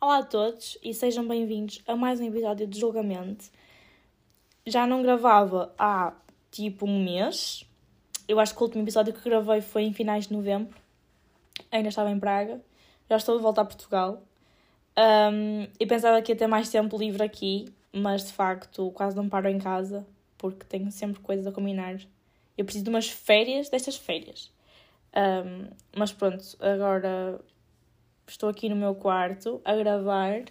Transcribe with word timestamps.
Olá 0.00 0.18
a 0.18 0.22
todos 0.22 0.78
e 0.80 0.94
sejam 0.94 1.26
bem-vindos 1.26 1.82
a 1.84 1.96
mais 1.96 2.20
um 2.20 2.24
episódio 2.24 2.68
de 2.68 2.78
Julgamento. 2.78 3.46
Já 4.64 4.86
não 4.86 5.02
gravava 5.02 5.74
há 5.76 6.12
tipo 6.52 6.86
um 6.86 7.02
mês. 7.02 7.66
Eu 8.28 8.38
acho 8.38 8.54
que 8.54 8.60
o 8.60 8.64
último 8.66 8.84
episódio 8.84 9.12
que 9.12 9.28
gravei 9.28 9.60
foi 9.60 9.82
em 9.82 9.92
finais 9.92 10.28
de 10.28 10.34
novembro. 10.34 10.72
Ainda 11.72 11.88
estava 11.88 12.12
em 12.12 12.20
Praga. 12.20 12.62
Já 13.10 13.16
estou 13.16 13.36
de 13.36 13.42
volta 13.42 13.62
a 13.62 13.64
Portugal. 13.64 14.22
Um, 14.96 15.66
e 15.80 15.84
pensava 15.84 16.22
que 16.22 16.30
ia 16.30 16.36
ter 16.36 16.46
mais 16.46 16.70
tempo 16.70 16.96
livre 16.96 17.24
aqui, 17.24 17.68
mas 17.92 18.24
de 18.24 18.32
facto 18.32 18.92
quase 18.92 19.16
não 19.16 19.28
paro 19.28 19.48
em 19.48 19.58
casa 19.58 20.06
porque 20.38 20.64
tenho 20.64 20.92
sempre 20.92 21.20
coisas 21.20 21.44
a 21.44 21.50
combinar. 21.50 21.98
Eu 22.56 22.64
preciso 22.64 22.84
de 22.84 22.90
umas 22.90 23.10
férias 23.10 23.68
destas 23.68 23.96
férias. 23.96 24.52
Um, 25.16 25.66
mas 25.96 26.12
pronto, 26.12 26.44
agora 26.60 27.40
estou 28.30 28.48
aqui 28.48 28.68
no 28.68 28.76
meu 28.76 28.94
quarto 28.94 29.60
a 29.64 29.74
gravar 29.74 30.44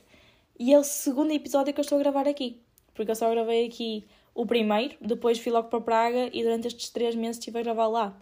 e 0.59 0.73
é 0.73 0.80
o 0.80 0.84
segundo 0.84 1.31
episódio 1.31 1.73
que 1.73 1.80
eu 1.80 1.84
estou 1.84 1.98
a 1.98 2.02
gravar 2.02 2.27
aqui. 2.27 2.62
Porque 2.94 3.12
eu 3.12 3.16
só 3.16 3.30
gravei 3.30 3.67
aqui 3.67 4.05
o 4.34 4.45
primeiro, 4.45 4.95
depois 5.00 5.40
fui 5.40 5.52
logo 5.52 5.70
para 5.70 5.81
Praga 5.81 6.30
e 6.34 6.44
durante 6.44 6.67
estes 6.67 6.90
três 6.90 7.16
meses 7.16 7.38
estive 7.38 7.59
a 7.59 7.63
gravar 7.63 7.88
lá. 7.88 8.17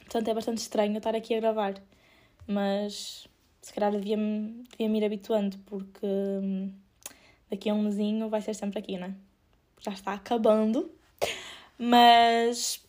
Portanto 0.00 0.28
é 0.28 0.34
bastante 0.34 0.58
estranho 0.58 0.96
estar 0.96 1.14
aqui 1.14 1.34
a 1.34 1.40
gravar. 1.40 1.74
Mas 2.46 3.26
se 3.62 3.72
calhar 3.72 3.92
devia-me 3.92 4.64
devia 4.76 4.98
ir 4.98 5.04
habituando, 5.04 5.56
porque 5.66 6.06
hum, 6.06 6.72
daqui 7.50 7.70
a 7.70 7.74
um 7.74 7.82
mesinho 7.82 8.28
vai 8.28 8.42
ser 8.42 8.54
sempre 8.54 8.78
aqui, 8.78 8.98
não 8.98 9.06
é? 9.06 9.14
Já 9.80 9.92
está 9.92 10.12
acabando. 10.12 10.90
Mas 11.78 12.84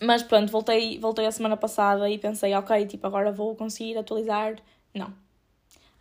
mas 0.00 0.22
pronto, 0.22 0.50
voltei, 0.50 0.98
voltei 0.98 1.26
a 1.26 1.32
semana 1.32 1.56
passada 1.56 2.08
e 2.10 2.18
pensei, 2.18 2.54
ok, 2.54 2.86
tipo, 2.86 3.06
agora 3.06 3.32
vou 3.32 3.54
conseguir 3.54 3.96
atualizar. 3.96 4.56
Não. 4.94 5.08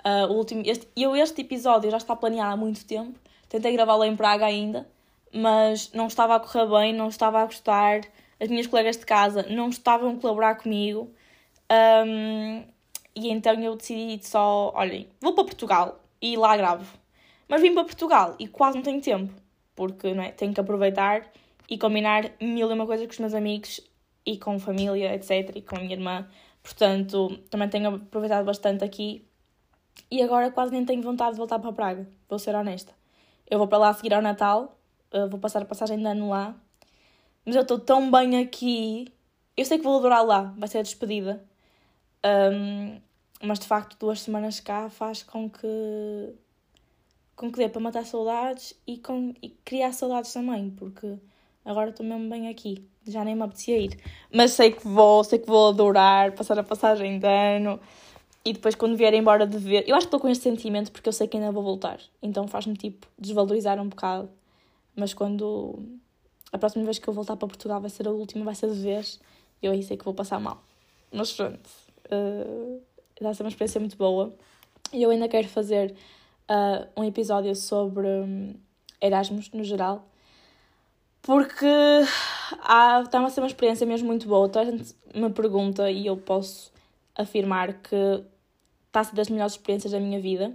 Uh, 0.05 0.29
o 0.29 0.33
último, 0.33 0.61
este, 0.65 0.87
eu 0.95 1.15
este 1.15 1.41
episódio 1.41 1.89
já 1.89 1.97
está 1.97 2.15
planeado 2.15 2.53
há 2.53 2.57
muito 2.57 2.85
tempo. 2.85 3.17
Tentei 3.49 3.71
gravá-lo 3.71 4.03
em 4.03 4.15
Praga 4.15 4.45
ainda, 4.45 4.87
mas 5.33 5.91
não 5.93 6.07
estava 6.07 6.35
a 6.35 6.39
correr 6.39 6.67
bem, 6.67 6.93
não 6.93 7.07
estava 7.07 7.41
a 7.41 7.45
gostar. 7.45 8.01
As 8.39 8.49
minhas 8.49 8.67
colegas 8.67 8.97
de 8.97 9.05
casa 9.05 9.43
não 9.49 9.69
estavam 9.69 10.11
a 10.11 10.15
colaborar 10.17 10.55
comigo. 10.55 11.11
Um, 12.05 12.63
e 13.15 13.29
então 13.29 13.53
eu 13.61 13.75
decidi 13.75 14.25
só, 14.25 14.73
olhem, 14.75 15.07
vou 15.21 15.33
para 15.33 15.45
Portugal 15.45 15.99
e 16.21 16.35
lá 16.35 16.57
gravo. 16.57 16.97
Mas 17.47 17.61
vim 17.61 17.73
para 17.73 17.83
Portugal 17.83 18.35
e 18.39 18.47
quase 18.47 18.77
não 18.77 18.83
tenho 18.83 19.01
tempo, 19.01 19.33
porque 19.75 20.13
não 20.13 20.23
é, 20.23 20.31
tenho 20.31 20.53
que 20.53 20.59
aproveitar 20.59 21.31
e 21.69 21.77
combinar 21.77 22.31
mil 22.41 22.69
e 22.69 22.73
uma 22.73 22.85
coisas 22.85 23.05
com 23.05 23.13
os 23.13 23.19
meus 23.19 23.33
amigos 23.33 23.81
e 24.25 24.37
com 24.37 24.59
família, 24.59 25.13
etc. 25.13 25.55
E 25.55 25.61
com 25.61 25.75
a 25.75 25.79
minha 25.79 25.93
irmã. 25.93 26.27
Portanto, 26.63 27.37
também 27.49 27.69
tenho 27.69 27.95
aproveitado 27.95 28.45
bastante 28.45 28.83
aqui. 28.83 29.27
E 30.09 30.21
agora 30.23 30.49
quase 30.49 30.71
nem 30.71 30.85
tenho 30.85 31.03
vontade 31.03 31.33
de 31.33 31.37
voltar 31.37 31.59
para 31.59 31.73
Praga, 31.73 32.09
vou 32.27 32.39
ser 32.39 32.55
honesta. 32.55 32.93
Eu 33.49 33.59
vou 33.59 33.67
para 33.67 33.77
lá 33.77 33.93
seguir 33.93 34.13
ao 34.13 34.21
Natal, 34.21 34.77
vou 35.29 35.39
passar 35.39 35.61
a 35.61 35.65
passagem 35.65 35.99
de 35.99 36.05
ano 36.05 36.29
lá. 36.29 36.55
Mas 37.45 37.55
eu 37.55 37.61
estou 37.61 37.79
tão 37.79 38.09
bem 38.09 38.39
aqui. 38.39 39.13
Eu 39.55 39.65
sei 39.65 39.77
que 39.77 39.83
vou 39.83 39.99
adorar 39.99 40.25
lá, 40.25 40.53
vai 40.57 40.67
ser 40.67 40.79
a 40.79 40.81
despedida. 40.81 41.45
Um, 42.25 42.99
mas 43.41 43.59
de 43.59 43.67
facto, 43.67 43.97
duas 43.99 44.21
semanas 44.21 44.59
cá 44.59 44.89
faz 44.89 45.21
com 45.23 45.49
que. 45.49 46.33
com 47.35 47.51
que 47.51 47.57
dê 47.57 47.69
para 47.69 47.81
matar 47.81 48.05
saudades 48.05 48.73
e, 48.87 48.97
com, 48.97 49.33
e 49.41 49.49
criar 49.49 49.91
saudades 49.91 50.31
também, 50.31 50.69
porque 50.71 51.19
agora 51.65 51.89
estou 51.89 52.05
mesmo 52.05 52.29
bem 52.29 52.49
aqui, 52.49 52.87
já 53.07 53.23
nem 53.23 53.35
me 53.35 53.43
apetecia 53.43 53.77
ir. 53.77 53.99
Mas 54.33 54.51
sei 54.51 54.71
que 54.71 54.87
vou, 54.87 55.23
sei 55.23 55.39
que 55.39 55.47
vou 55.47 55.69
adorar 55.69 56.31
passar 56.33 56.57
a 56.59 56.63
passagem 56.63 57.19
de 57.19 57.27
ano 57.27 57.79
e 58.45 58.53
depois 58.53 58.75
quando 58.75 58.97
vier 58.97 59.13
embora 59.13 59.47
de 59.47 59.57
ver. 59.57 59.83
Eu 59.87 59.95
acho 59.95 60.05
que 60.05 60.07
estou 60.07 60.19
com 60.19 60.29
este 60.29 60.43
sentimento 60.43 60.91
porque 60.91 61.07
eu 61.07 61.13
sei 61.13 61.27
que 61.27 61.37
ainda 61.37 61.51
vou 61.51 61.63
voltar, 61.63 61.99
então 62.21 62.47
faz-me 62.47 62.75
tipo 62.75 63.07
desvalorizar 63.17 63.79
um 63.79 63.87
bocado. 63.87 64.29
Mas 64.95 65.13
quando 65.13 65.79
a 66.51 66.57
próxima 66.57 66.85
vez 66.85 66.99
que 66.99 67.07
eu 67.07 67.13
voltar 67.13 67.35
para 67.35 67.47
Portugal 67.47 67.81
vai 67.81 67.89
ser 67.89 68.07
a 68.07 68.11
última, 68.11 68.45
vai 68.45 68.55
ser 68.55 68.69
de 68.69 68.79
vez, 68.79 69.19
eu 69.61 69.71
aí 69.71 69.81
sei 69.81 69.97
que 69.97 70.05
vou 70.05 70.13
passar 70.13 70.39
mal. 70.39 70.63
Mas 71.11 71.31
pronto, 71.31 71.69
uh, 72.11 72.81
vai 73.19 73.33
ser 73.33 73.43
uma 73.43 73.49
experiência 73.49 73.79
muito 73.79 73.97
boa. 73.97 74.33
E 74.91 75.01
eu 75.01 75.09
ainda 75.09 75.27
quero 75.27 75.47
fazer 75.47 75.95
uh, 76.49 76.87
um 76.95 77.03
episódio 77.03 77.55
sobre 77.55 78.07
um, 78.07 78.53
Erasmus 79.01 79.49
no 79.51 79.63
geral 79.63 80.07
porque 81.23 81.65
está 81.65 83.25
a 83.25 83.29
ser 83.29 83.39
uma 83.39 83.47
experiência 83.47 83.87
mesmo 83.87 84.07
muito 84.07 84.27
boa. 84.27 84.47
Toda 84.47 84.67
a 84.67 84.71
gente 84.71 84.93
me 85.15 85.29
pergunta 85.31 85.89
e 85.89 86.05
eu 86.05 86.17
posso 86.17 86.71
afirmar 87.15 87.73
que 87.81 88.23
está 88.87 88.99
a 88.99 89.03
ser 89.03 89.15
das 89.15 89.29
melhores 89.29 89.53
experiências 89.53 89.93
da 89.93 89.99
minha 89.99 90.19
vida. 90.19 90.53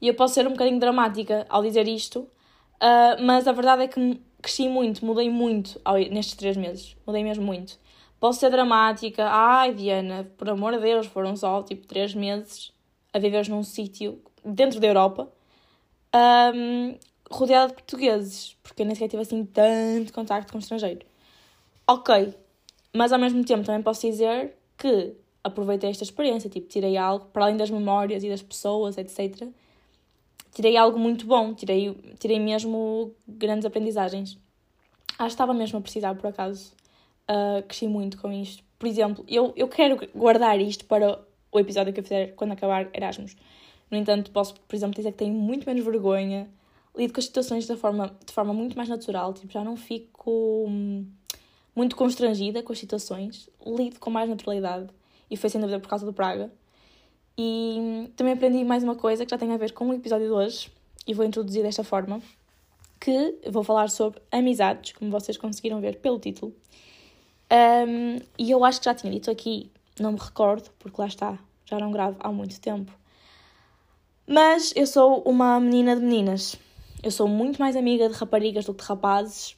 E 0.00 0.06
eu 0.06 0.14
posso 0.14 0.34
ser 0.34 0.46
um 0.46 0.52
bocadinho 0.52 0.78
dramática 0.78 1.44
ao 1.48 1.62
dizer 1.62 1.88
isto, 1.88 2.20
uh, 2.20 3.20
mas 3.20 3.48
a 3.48 3.52
verdade 3.52 3.82
é 3.82 3.88
que 3.88 4.20
cresci 4.40 4.68
muito, 4.68 5.04
mudei 5.04 5.28
muito 5.28 5.80
ao, 5.84 5.96
nestes 5.96 6.36
três 6.36 6.56
meses. 6.56 6.96
Mudei 7.04 7.24
mesmo 7.24 7.44
muito. 7.44 7.78
Posso 8.20 8.38
ser 8.38 8.50
dramática, 8.50 9.28
ai 9.28 9.74
Diana, 9.74 10.30
por 10.38 10.48
amor 10.48 10.72
de 10.74 10.80
Deus, 10.80 11.06
foram 11.08 11.36
só 11.36 11.62
tipo 11.64 11.86
três 11.86 12.14
meses 12.14 12.72
a 13.12 13.18
viver 13.18 13.48
num 13.48 13.64
sítio 13.64 14.22
dentro 14.44 14.78
da 14.78 14.86
Europa. 14.86 15.28
Um, 16.14 16.96
rodeada 17.30 17.68
de 17.68 17.74
portugueses, 17.74 18.56
porque 18.62 18.82
eu 18.82 18.86
nem 18.86 18.94
sequer 18.94 19.08
tive 19.08 19.22
assim 19.22 19.44
tanto 19.44 20.12
contacto 20.12 20.52
com 20.52 20.58
estrangeiro. 20.58 21.04
Ok, 21.86 22.34
mas 22.94 23.12
ao 23.12 23.18
mesmo 23.18 23.44
tempo 23.44 23.64
também 23.64 23.82
posso 23.82 24.06
dizer 24.06 24.54
que 24.76 25.14
aproveitei 25.42 25.90
esta 25.90 26.04
experiência, 26.04 26.48
tipo, 26.50 26.68
tirei 26.68 26.96
algo, 26.96 27.26
para 27.26 27.44
além 27.44 27.56
das 27.56 27.70
memórias 27.70 28.22
e 28.24 28.28
das 28.28 28.42
pessoas, 28.42 28.98
etc. 28.98 29.48
Tirei 30.52 30.76
algo 30.76 30.98
muito 30.98 31.26
bom, 31.26 31.54
tirei, 31.54 31.94
tirei 32.18 32.38
mesmo 32.38 33.14
grandes 33.26 33.64
aprendizagens. 33.64 34.38
Acho 35.12 35.18
que 35.18 35.24
estava 35.26 35.54
mesmo 35.54 35.78
a 35.78 35.82
precisar, 35.82 36.14
por 36.14 36.28
acaso. 36.28 36.72
Uh, 37.28 37.62
cresci 37.66 37.86
muito 37.86 38.18
com 38.18 38.32
isto. 38.32 38.62
Por 38.78 38.86
exemplo, 38.86 39.24
eu, 39.28 39.52
eu 39.56 39.68
quero 39.68 39.98
guardar 40.14 40.60
isto 40.60 40.84
para 40.86 41.20
o 41.52 41.58
episódio 41.58 41.92
que 41.92 42.00
eu 42.00 42.04
fizer 42.04 42.34
quando 42.34 42.52
acabar 42.52 42.88
Erasmus. 42.94 43.36
No 43.90 43.98
entanto, 43.98 44.30
posso, 44.30 44.54
por 44.60 44.76
exemplo, 44.76 44.94
dizer 44.94 45.12
que 45.12 45.18
tenho 45.18 45.34
muito 45.34 45.66
menos 45.66 45.84
vergonha 45.84 46.48
lido 46.98 47.12
com 47.12 47.20
as 47.20 47.26
situações 47.26 47.66
de 47.66 47.76
forma, 47.76 48.14
de 48.26 48.32
forma 48.32 48.52
muito 48.52 48.76
mais 48.76 48.88
natural, 48.88 49.32
tipo, 49.32 49.52
já 49.52 49.62
não 49.62 49.76
fico 49.76 50.66
hum, 50.68 51.06
muito 51.74 51.94
constrangida 51.94 52.62
com 52.62 52.72
as 52.72 52.78
situações, 52.78 53.48
lido 53.64 54.00
com 54.00 54.10
mais 54.10 54.28
naturalidade 54.28 54.88
e 55.30 55.36
foi 55.36 55.48
sem 55.48 55.60
dúvida 55.60 55.78
por 55.78 55.88
causa 55.88 56.04
do 56.04 56.12
Praga. 56.12 56.50
E 57.36 57.76
hum, 57.78 58.10
também 58.16 58.32
aprendi 58.32 58.64
mais 58.64 58.82
uma 58.82 58.96
coisa 58.96 59.24
que 59.24 59.30
já 59.30 59.38
tem 59.38 59.52
a 59.52 59.56
ver 59.56 59.72
com 59.72 59.88
o 59.88 59.94
episódio 59.94 60.26
de 60.26 60.32
hoje 60.32 60.72
e 61.06 61.14
vou 61.14 61.24
introduzir 61.24 61.62
desta 61.62 61.84
forma, 61.84 62.20
que 63.00 63.38
vou 63.48 63.62
falar 63.62 63.88
sobre 63.90 64.20
amizades, 64.32 64.92
como 64.92 65.10
vocês 65.10 65.36
conseguiram 65.36 65.80
ver 65.80 65.98
pelo 65.98 66.18
título. 66.18 66.52
Um, 67.50 68.20
e 68.36 68.50
eu 68.50 68.64
acho 68.64 68.80
que 68.80 68.86
já 68.86 68.94
tinha 68.94 69.12
dito 69.12 69.30
aqui, 69.30 69.70
não 70.00 70.12
me 70.12 70.18
recordo, 70.18 70.68
porque 70.80 71.00
lá 71.00 71.06
está, 71.06 71.38
já 71.64 71.78
não 71.78 71.92
gravo 71.92 72.16
há 72.18 72.32
muito 72.32 72.60
tempo. 72.60 72.92
Mas 74.26 74.74
eu 74.76 74.86
sou 74.86 75.22
uma 75.22 75.58
menina 75.60 75.94
de 75.96 76.02
meninas. 76.02 76.58
Eu 77.02 77.12
sou 77.12 77.28
muito 77.28 77.60
mais 77.60 77.76
amiga 77.76 78.08
de 78.08 78.14
raparigas 78.14 78.64
do 78.64 78.74
que 78.74 78.82
de 78.82 78.88
rapazes, 78.88 79.54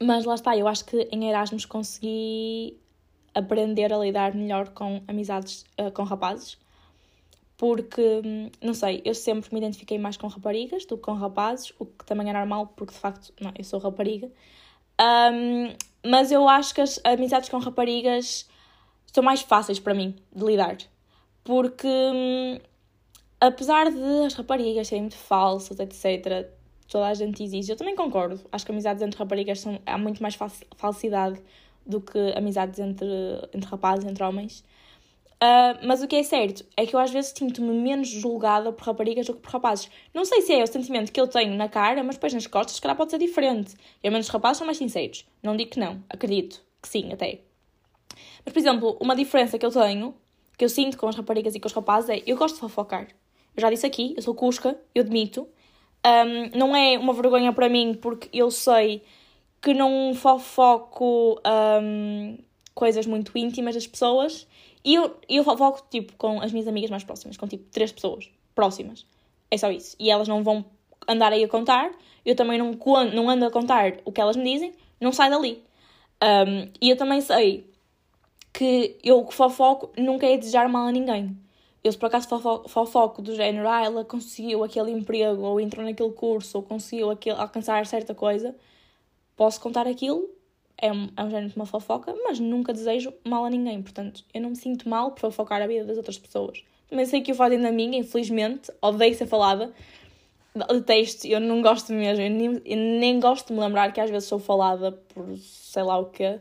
mas 0.00 0.24
lá 0.24 0.34
está, 0.34 0.56
eu 0.56 0.66
acho 0.66 0.86
que 0.86 1.08
em 1.12 1.28
Erasmus 1.28 1.66
consegui 1.66 2.78
aprender 3.34 3.92
a 3.92 3.98
lidar 3.98 4.34
melhor 4.34 4.70
com 4.70 5.02
amizades 5.06 5.66
uh, 5.78 5.90
com 5.92 6.02
rapazes, 6.02 6.58
porque, 7.58 8.22
hum, 8.24 8.50
não 8.62 8.72
sei, 8.72 9.02
eu 9.04 9.14
sempre 9.14 9.52
me 9.52 9.60
identifiquei 9.60 9.98
mais 9.98 10.16
com 10.16 10.26
raparigas 10.28 10.86
do 10.86 10.96
que 10.96 11.02
com 11.02 11.12
rapazes, 11.12 11.74
o 11.78 11.84
que 11.84 12.06
também 12.06 12.30
é 12.30 12.32
normal, 12.32 12.68
porque 12.68 12.94
de 12.94 12.98
facto, 12.98 13.34
não, 13.38 13.52
eu 13.56 13.64
sou 13.64 13.78
rapariga. 13.78 14.32
Um, 14.98 15.74
mas 16.08 16.32
eu 16.32 16.48
acho 16.48 16.74
que 16.74 16.80
as 16.80 16.98
amizades 17.04 17.50
com 17.50 17.58
raparigas 17.58 18.48
são 19.12 19.22
mais 19.22 19.42
fáceis 19.42 19.78
para 19.78 19.92
mim 19.92 20.16
de 20.34 20.42
lidar, 20.42 20.78
porque 21.44 21.86
hum, 21.86 22.58
apesar 23.40 23.90
de 23.90 24.24
as 24.26 24.34
raparigas 24.34 24.88
serem 24.88 25.02
muito 25.02 25.16
falsas, 25.16 25.78
etc., 25.80 26.48
toda 26.88 27.06
a 27.06 27.14
gente 27.14 27.42
exige. 27.42 27.72
Eu 27.72 27.76
também 27.76 27.96
concordo. 27.96 28.40
Acho 28.52 28.66
que 28.66 28.72
amizades 28.72 29.02
entre 29.02 29.18
raparigas 29.18 29.60
são, 29.60 29.80
há 29.86 29.96
muito 29.96 30.22
mais 30.22 30.36
falsidade 30.76 31.40
do 31.86 32.00
que 32.00 32.18
amizades 32.36 32.78
entre, 32.78 33.06
entre 33.54 33.68
rapazes, 33.68 34.04
entre 34.04 34.22
homens. 34.22 34.64
Uh, 35.42 35.86
mas 35.86 36.02
o 36.02 36.06
que 36.06 36.16
é 36.16 36.22
certo 36.22 36.66
é 36.76 36.84
que 36.84 36.94
eu 36.94 37.00
às 37.00 37.10
vezes 37.10 37.32
sinto-me 37.34 37.72
menos 37.72 38.08
julgada 38.08 38.70
por 38.72 38.84
raparigas 38.84 39.26
do 39.26 39.32
que 39.32 39.40
por 39.40 39.50
rapazes. 39.50 39.90
Não 40.12 40.22
sei 40.26 40.42
se 40.42 40.52
é 40.52 40.62
o 40.62 40.66
sentimento 40.66 41.10
que 41.10 41.18
eu 41.18 41.26
tenho 41.26 41.54
na 41.54 41.66
cara, 41.66 42.04
mas 42.04 42.16
depois 42.16 42.34
nas 42.34 42.46
costas, 42.46 42.76
se 42.76 42.80
calhar 42.82 42.94
pode 42.94 43.10
ser 43.10 43.18
diferente. 43.18 43.74
E 44.02 44.06
ao 44.06 44.12
menos 44.12 44.26
os 44.26 44.32
rapazes 44.32 44.58
são 44.58 44.66
mais 44.66 44.76
sinceros. 44.76 45.26
Não 45.42 45.56
digo 45.56 45.70
que 45.70 45.80
não, 45.80 46.04
acredito 46.10 46.62
que 46.82 46.88
sim, 46.88 47.10
até. 47.10 47.40
Mas, 48.44 48.52
por 48.52 48.58
exemplo, 48.58 48.98
uma 49.00 49.16
diferença 49.16 49.58
que 49.58 49.64
eu 49.64 49.70
tenho, 49.70 50.14
que 50.58 50.64
eu 50.64 50.68
sinto 50.68 50.98
com 50.98 51.08
as 51.08 51.16
raparigas 51.16 51.54
e 51.54 51.60
com 51.60 51.68
os 51.68 51.72
rapazes 51.72 52.10
é 52.10 52.22
eu 52.26 52.36
gosto 52.36 52.56
de 52.56 52.60
fofocar. 52.60 53.08
Eu 53.56 53.60
já 53.62 53.70
disse 53.70 53.86
aqui, 53.86 54.14
eu 54.16 54.22
sou 54.22 54.34
Cusca, 54.34 54.78
eu 54.94 55.02
admito. 55.02 55.48
Um, 56.06 56.58
não 56.58 56.74
é 56.74 56.98
uma 56.98 57.12
vergonha 57.12 57.52
para 57.52 57.68
mim 57.68 57.94
porque 58.00 58.28
eu 58.32 58.50
sei 58.50 59.02
que 59.60 59.74
não 59.74 60.14
fofoco 60.14 61.38
um, 61.82 62.38
coisas 62.74 63.06
muito 63.06 63.36
íntimas 63.36 63.74
das 63.74 63.86
pessoas 63.86 64.46
E 64.84 64.94
eu, 64.94 65.14
eu 65.28 65.44
fofoco, 65.44 65.82
tipo, 65.90 66.14
com 66.16 66.40
as 66.40 66.52
minhas 66.52 66.66
amigas 66.66 66.90
mais 66.90 67.04
próximas, 67.04 67.36
com, 67.36 67.46
tipo, 67.46 67.64
três 67.70 67.92
pessoas 67.92 68.30
próximas. 68.54 69.06
É 69.50 69.58
só 69.58 69.70
isso. 69.70 69.96
E 69.98 70.10
elas 70.10 70.28
não 70.28 70.42
vão 70.42 70.64
andar 71.08 71.32
aí 71.32 71.44
a 71.44 71.48
contar, 71.48 71.90
eu 72.24 72.34
também 72.34 72.58
não, 72.58 72.72
não 73.12 73.28
ando 73.28 73.44
a 73.46 73.50
contar 73.50 73.98
o 74.04 74.12
que 74.12 74.20
elas 74.20 74.36
me 74.36 74.44
dizem, 74.44 74.72
não 75.00 75.12
sai 75.12 75.30
dali. 75.30 75.62
Um, 76.22 76.70
e 76.80 76.90
eu 76.90 76.96
também 76.96 77.20
sei 77.20 77.66
que 78.52 78.98
eu 79.02 79.24
que 79.24 79.34
fofoco 79.34 79.90
nunca 79.96 80.26
é 80.26 80.36
desejar 80.36 80.68
mal 80.68 80.86
a 80.86 80.92
ninguém. 80.92 81.36
Eu, 81.82 81.90
se 81.90 81.98
por 81.98 82.06
acaso 82.06 82.28
fofoco, 82.28 82.68
fofoco 82.68 83.22
do 83.22 83.34
género, 83.34 83.68
ah, 83.68 83.82
ela 83.82 84.04
conseguiu 84.04 84.62
aquele 84.62 84.90
emprego, 84.90 85.42
ou 85.42 85.60
entrou 85.60 85.84
naquele 85.84 86.12
curso, 86.12 86.58
ou 86.58 86.62
conseguiu 86.62 87.10
aquele, 87.10 87.36
alcançar 87.36 87.86
certa 87.86 88.14
coisa, 88.14 88.54
posso 89.34 89.60
contar 89.60 89.86
aquilo, 89.86 90.28
é 90.76 90.92
um, 90.92 91.08
é 91.16 91.24
um 91.24 91.30
género 91.30 91.50
de 91.50 91.56
uma 91.56 91.66
fofoca, 91.66 92.14
mas 92.24 92.38
nunca 92.38 92.72
desejo 92.72 93.12
mal 93.24 93.44
a 93.44 93.50
ninguém. 93.50 93.82
Portanto, 93.82 94.24
eu 94.32 94.40
não 94.42 94.50
me 94.50 94.56
sinto 94.56 94.88
mal 94.88 95.12
por 95.12 95.20
fofocar 95.20 95.62
a 95.62 95.66
vida 95.66 95.84
das 95.84 95.96
outras 95.96 96.18
pessoas. 96.18 96.62
Também 96.88 97.06
sei 97.06 97.20
que 97.20 97.32
o 97.32 97.34
fazem 97.34 97.58
na 97.58 97.70
minha, 97.70 97.98
infelizmente, 97.98 98.70
odeio 98.82 99.14
ser 99.14 99.26
falada, 99.26 99.72
detesto, 100.54 101.26
eu 101.26 101.40
não 101.40 101.62
gosto 101.62 101.92
mesmo, 101.92 102.24
eu 102.24 102.30
nem, 102.30 102.62
eu 102.64 102.76
nem 102.76 103.20
gosto 103.20 103.48
de 103.48 103.52
me 103.54 103.60
lembrar 103.60 103.92
que 103.92 104.00
às 104.00 104.10
vezes 104.10 104.28
sou 104.28 104.38
falada 104.38 104.92
por 104.92 105.36
sei 105.38 105.82
lá 105.82 105.98
o 105.98 106.06
quê. 106.06 106.40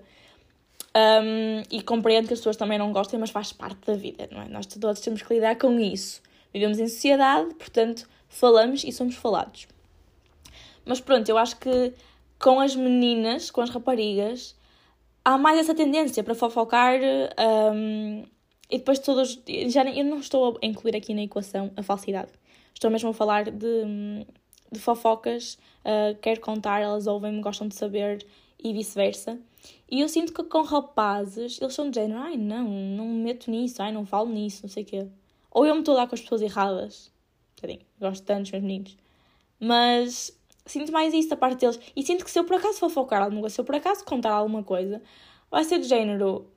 Um, 0.96 1.62
e 1.72 1.84
compreendo 1.84 2.28
que 2.28 2.34
as 2.34 2.40
pessoas 2.40 2.58
também 2.58 2.80
não 2.80 2.92
gostem, 2.92 3.20
mas 3.20 3.30
faz 3.30 3.54
parte 3.54 3.86
da 3.86 3.94
vida, 3.94 4.28
não 4.32 4.42
é? 4.42 4.50
Nós 4.50 4.66
todos 4.66 5.00
temos 5.00 5.22
que 5.22 5.34
lidar 5.34 5.56
com 5.58 5.80
isso. 5.80 6.22
Vivemos 6.52 6.80
em 6.80 6.88
sociedade, 6.88 7.54
portanto, 7.54 8.10
falamos 8.28 8.84
e 8.84 8.92
somos 8.92 9.16
falados. 9.16 9.68
Mas 10.84 11.00
pronto, 11.00 11.30
eu 11.30 11.38
acho 11.38 11.58
que 11.58 11.94
com 12.40 12.60
as 12.60 12.76
meninas, 12.76 13.52
com 13.52 13.62
as 13.62 13.70
raparigas, 13.70 14.56
há 15.24 15.38
mais 15.38 15.60
essa 15.60 15.76
tendência 15.76 16.24
para 16.24 16.34
fofocar 16.34 17.00
um, 17.74 18.24
e 18.70 18.78
depois 18.78 19.00
todos. 19.00 19.40
Já, 19.68 19.84
eu 19.86 20.06
não 20.06 20.20
estou 20.20 20.58
a 20.62 20.66
incluir 20.66 20.96
aqui 20.96 21.14
na 21.14 21.22
equação 21.22 21.72
a 21.76 21.84
falsidade. 21.84 22.32
Estou 22.74 22.90
mesmo 22.90 23.10
a 23.10 23.14
falar 23.14 23.52
de, 23.52 24.26
de 24.72 24.80
fofocas, 24.80 25.58
uh, 25.84 26.18
quero 26.22 26.40
contar, 26.40 26.80
elas 26.80 27.08
ouvem-me, 27.08 27.42
gostam 27.42 27.68
de 27.68 27.76
saber 27.76 28.26
e 28.64 28.72
vice-versa. 28.74 29.38
E 29.90 30.02
eu 30.02 30.10
sinto 30.10 30.34
que 30.34 30.44
com 30.44 30.62
rapazes, 30.62 31.60
eles 31.62 31.74
são 31.74 31.90
de 31.90 31.96
género, 31.96 32.20
ai 32.20 32.38
não, 32.38 32.64
não 32.70 33.06
me 33.06 33.24
meto 33.24 33.50
nisso, 33.50 33.82
ai 33.82 33.92
não 33.92 34.06
falo 34.06 34.30
nisso, 34.30 34.62
não 34.64 34.70
sei 34.70 34.84
o 34.84 34.86
quê. 34.86 35.08
Ou 35.52 35.66
eu 35.66 35.74
me 35.74 35.82
estou 35.82 35.96
dar 35.96 36.08
com 36.08 36.16
as 36.16 36.22
pessoas 36.22 36.42
erradas. 36.42 37.12
Tadinho, 37.56 37.82
gosto 38.00 38.24
tanto 38.24 38.44
dos 38.44 38.52
meus 38.52 38.64
meninos. 38.64 38.98
Mas 39.60 40.38
sinto 40.66 40.92
mais 40.92 41.14
isso 41.14 41.30
da 41.30 41.36
parte 41.36 41.60
deles. 41.60 41.80
E 41.96 42.04
sinto 42.04 42.24
que 42.24 42.32
se 42.32 42.40
eu 42.40 42.46
por 42.46 42.56
acaso 42.58 42.80
fofocar 42.80 43.22
alguma 43.22 43.42
coisa, 43.42 43.56
se 43.56 43.62
eu 43.62 43.66
por 43.66 43.76
acaso 43.76 44.06
contar 44.06 44.32
alguma 44.32 44.64
coisa, 44.64 45.02
vai 45.50 45.64
ser 45.64 45.80
de 45.80 45.88
género. 45.88 46.48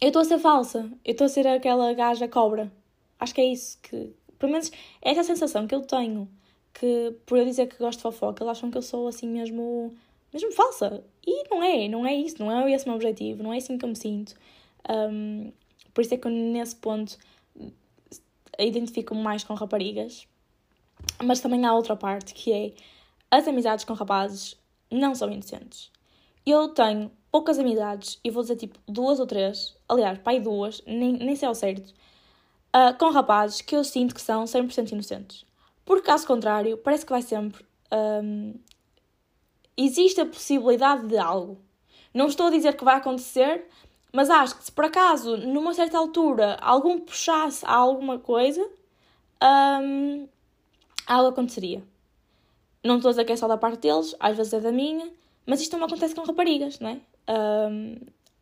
Eu 0.00 0.08
estou 0.08 0.22
a 0.22 0.24
ser 0.24 0.38
falsa, 0.38 0.90
eu 1.04 1.12
estou 1.12 1.24
a 1.24 1.28
ser 1.28 1.46
aquela 1.46 1.92
gaja 1.92 2.28
cobra. 2.28 2.70
Acho 3.18 3.34
que 3.34 3.40
é 3.40 3.46
isso 3.46 3.78
que, 3.82 4.12
pelo 4.38 4.52
menos 4.52 4.70
é 5.02 5.10
essa 5.10 5.20
a 5.20 5.24
sensação 5.24 5.66
que 5.66 5.74
eu 5.74 5.82
tenho. 5.82 6.28
Que 6.74 7.16
por 7.26 7.38
eu 7.38 7.44
dizer 7.44 7.66
que 7.66 7.78
gosto 7.78 7.98
de 7.98 8.02
fofoca, 8.02 8.44
eles 8.44 8.52
acham 8.52 8.70
que 8.70 8.78
eu 8.78 8.82
sou 8.82 9.08
assim 9.08 9.28
mesmo, 9.28 9.92
mesmo 10.32 10.52
falsa. 10.52 11.04
E 11.26 11.48
não 11.50 11.62
é, 11.62 11.88
não 11.88 12.06
é 12.06 12.14
isso, 12.14 12.36
não 12.38 12.50
é 12.50 12.70
esse 12.72 12.84
o 12.84 12.88
meu 12.88 12.96
objetivo, 12.96 13.42
não 13.42 13.52
é 13.52 13.58
assim 13.58 13.78
que 13.78 13.84
eu 13.84 13.88
me 13.88 13.96
sinto. 13.96 14.34
Um, 14.88 15.52
por 15.92 16.02
isso 16.02 16.14
é 16.14 16.16
que 16.16 16.26
eu 16.26 16.30
nesse 16.30 16.76
ponto 16.76 17.18
identifico-me 18.58 19.22
mais 19.22 19.44
com 19.44 19.54
raparigas. 19.54 20.26
Mas 21.22 21.40
também 21.40 21.64
há 21.64 21.74
outra 21.74 21.96
parte 21.96 22.34
que 22.34 22.52
é 22.52 22.72
as 23.30 23.46
amizades 23.46 23.84
com 23.84 23.92
rapazes 23.92 24.56
não 24.90 25.14
são 25.14 25.30
inocentes. 25.30 25.90
Eu 26.44 26.68
tenho 26.68 27.10
poucas 27.30 27.58
amizades, 27.58 28.18
e 28.24 28.30
vou 28.30 28.42
dizer 28.42 28.56
tipo 28.56 28.78
duas 28.86 29.20
ou 29.20 29.26
três, 29.26 29.76
aliás, 29.88 30.18
pai 30.18 30.40
duas, 30.40 30.82
nem, 30.86 31.12
nem 31.12 31.36
sei 31.36 31.46
ao 31.46 31.54
certo, 31.54 31.92
uh, 32.74 32.96
com 32.98 33.10
rapazes 33.10 33.60
que 33.60 33.76
eu 33.76 33.84
sinto 33.84 34.14
que 34.14 34.20
são 34.20 34.44
100% 34.44 34.92
inocentes. 34.92 35.44
Por 35.84 36.02
caso 36.02 36.26
contrário, 36.26 36.76
parece 36.78 37.04
que 37.04 37.12
vai 37.12 37.22
sempre. 37.22 37.64
Um, 37.92 38.54
existe 39.78 40.20
a 40.20 40.26
possibilidade 40.26 41.06
de 41.06 41.16
algo. 41.16 41.58
Não 42.12 42.26
estou 42.26 42.48
a 42.48 42.50
dizer 42.50 42.76
que 42.76 42.84
vai 42.84 42.96
acontecer, 42.96 43.66
mas 44.12 44.28
acho 44.28 44.56
que 44.56 44.64
se 44.64 44.72
por 44.72 44.84
acaso, 44.84 45.36
numa 45.36 45.72
certa 45.72 45.96
altura, 45.96 46.56
algum 46.60 46.98
puxasse 46.98 47.64
a 47.64 47.72
alguma 47.72 48.18
coisa, 48.18 48.68
um, 49.80 50.26
algo 51.06 51.28
aconteceria. 51.28 51.82
Não 52.82 52.96
estou 52.96 53.10
a 53.10 53.12
dizer 53.12 53.24
que 53.24 53.32
é 53.32 53.36
só 53.36 53.46
da 53.46 53.56
parte 53.56 53.82
deles, 53.82 54.16
às 54.18 54.36
vezes 54.36 54.52
é 54.52 54.60
da 54.60 54.72
minha, 54.72 55.10
mas 55.46 55.60
isto 55.60 55.76
não 55.76 55.86
acontece 55.86 56.14
com 56.14 56.22
raparigas, 56.22 56.80
não 56.80 56.90
é? 56.90 57.00
Um, 57.70 57.96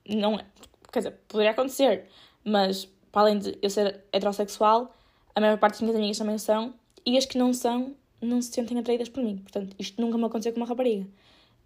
não 0.08 0.34
é. 0.36 0.46
Quer 0.90 1.00
dizer, 1.00 1.20
poderia 1.28 1.50
acontecer, 1.50 2.06
mas 2.44 2.88
para 3.12 3.22
além 3.22 3.38
de 3.38 3.58
eu 3.60 3.68
ser 3.68 4.04
heterossexual, 4.12 4.94
a 5.34 5.40
maior 5.40 5.58
parte 5.58 5.74
das 5.74 5.80
minhas 5.82 5.96
amigas 5.96 6.18
também 6.18 6.38
são, 6.38 6.74
e 7.04 7.18
as 7.18 7.26
que 7.26 7.36
não 7.36 7.52
são, 7.52 7.94
não 8.20 8.40
se 8.40 8.52
sentem 8.52 8.78
atraídas 8.78 9.08
por 9.08 9.22
mim. 9.22 9.38
Portanto, 9.38 9.74
isto 9.78 10.00
nunca 10.00 10.16
me 10.16 10.24
aconteceu 10.24 10.52
com 10.52 10.60
uma 10.60 10.66
rapariga. 10.66 11.06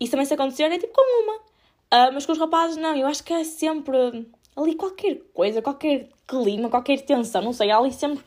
E 0.00 0.08
também 0.08 0.25
se 0.25 0.35
acontecer 0.35 0.64
é 0.64 0.79
tipo 0.79 0.94
com 0.94 1.25
uma. 1.25 1.37
Uh, 1.37 2.12
mas 2.14 2.25
com 2.25 2.32
os 2.32 2.38
rapazes, 2.38 2.76
não. 2.76 2.97
Eu 2.97 3.06
acho 3.06 3.23
que 3.23 3.32
é 3.32 3.44
sempre 3.44 4.26
ali 4.56 4.75
qualquer 4.75 5.17
coisa, 5.35 5.61
qualquer 5.61 6.08
clima, 6.26 6.70
qualquer 6.70 7.00
tensão, 7.02 7.43
não 7.43 7.52
sei. 7.52 7.70
Há 7.70 7.76
ali 7.76 7.93
sempre 7.93 8.25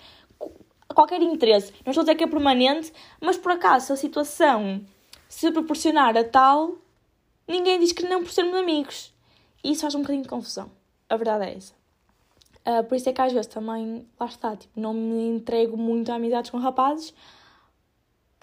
qualquer 0.94 1.22
interesse. 1.22 1.74
Não 1.86 1.92
estou 1.92 2.02
a 2.02 2.06
dizer 2.06 2.16
que 2.16 2.24
é 2.24 2.28
permanente, 2.28 2.94
mas 3.20 3.38
por 3.38 3.52
acaso, 3.52 3.94
a 3.94 3.96
situação 3.96 4.86
se 5.28 5.52
proporcionar 5.52 6.16
a 6.16 6.24
tal, 6.24 6.76
ninguém 7.48 7.80
diz 7.80 7.92
que 7.92 8.08
não 8.08 8.22
por 8.22 8.32
sermos 8.32 8.56
amigos. 8.56 9.12
E 9.64 9.72
isso 9.72 9.82
faz 9.82 9.96
um 9.96 10.02
bocadinho 10.02 10.24
de 10.24 10.30
confusão. 10.30 10.70
A 11.10 11.18
verdade 11.18 11.46
é 11.46 11.56
essa. 11.56 11.74
Uh, 12.66 12.84
por 12.84 12.96
isso 12.96 13.10
é 13.10 13.14
que 13.14 13.22
às 13.22 13.34
vezes 13.34 13.48
também, 13.48 14.08
lá 14.20 14.28
está, 14.28 14.56
tipo, 14.56 14.80
não 14.80 14.94
me 14.94 15.28
entrego 15.28 15.76
muito 15.76 16.12
a 16.12 16.16
amizades 16.16 16.52
com 16.52 16.58
rapazes 16.58 17.14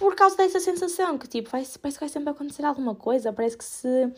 por 0.00 0.16
causa 0.16 0.34
dessa 0.34 0.58
sensação 0.58 1.18
que, 1.18 1.28
tipo, 1.28 1.50
vai, 1.50 1.62
parece 1.62 1.98
que 1.98 2.00
vai 2.00 2.08
sempre 2.08 2.30
acontecer 2.30 2.64
alguma 2.64 2.94
coisa. 2.94 3.30
Parece 3.32 3.56
que 3.56 3.64
se 3.64 4.10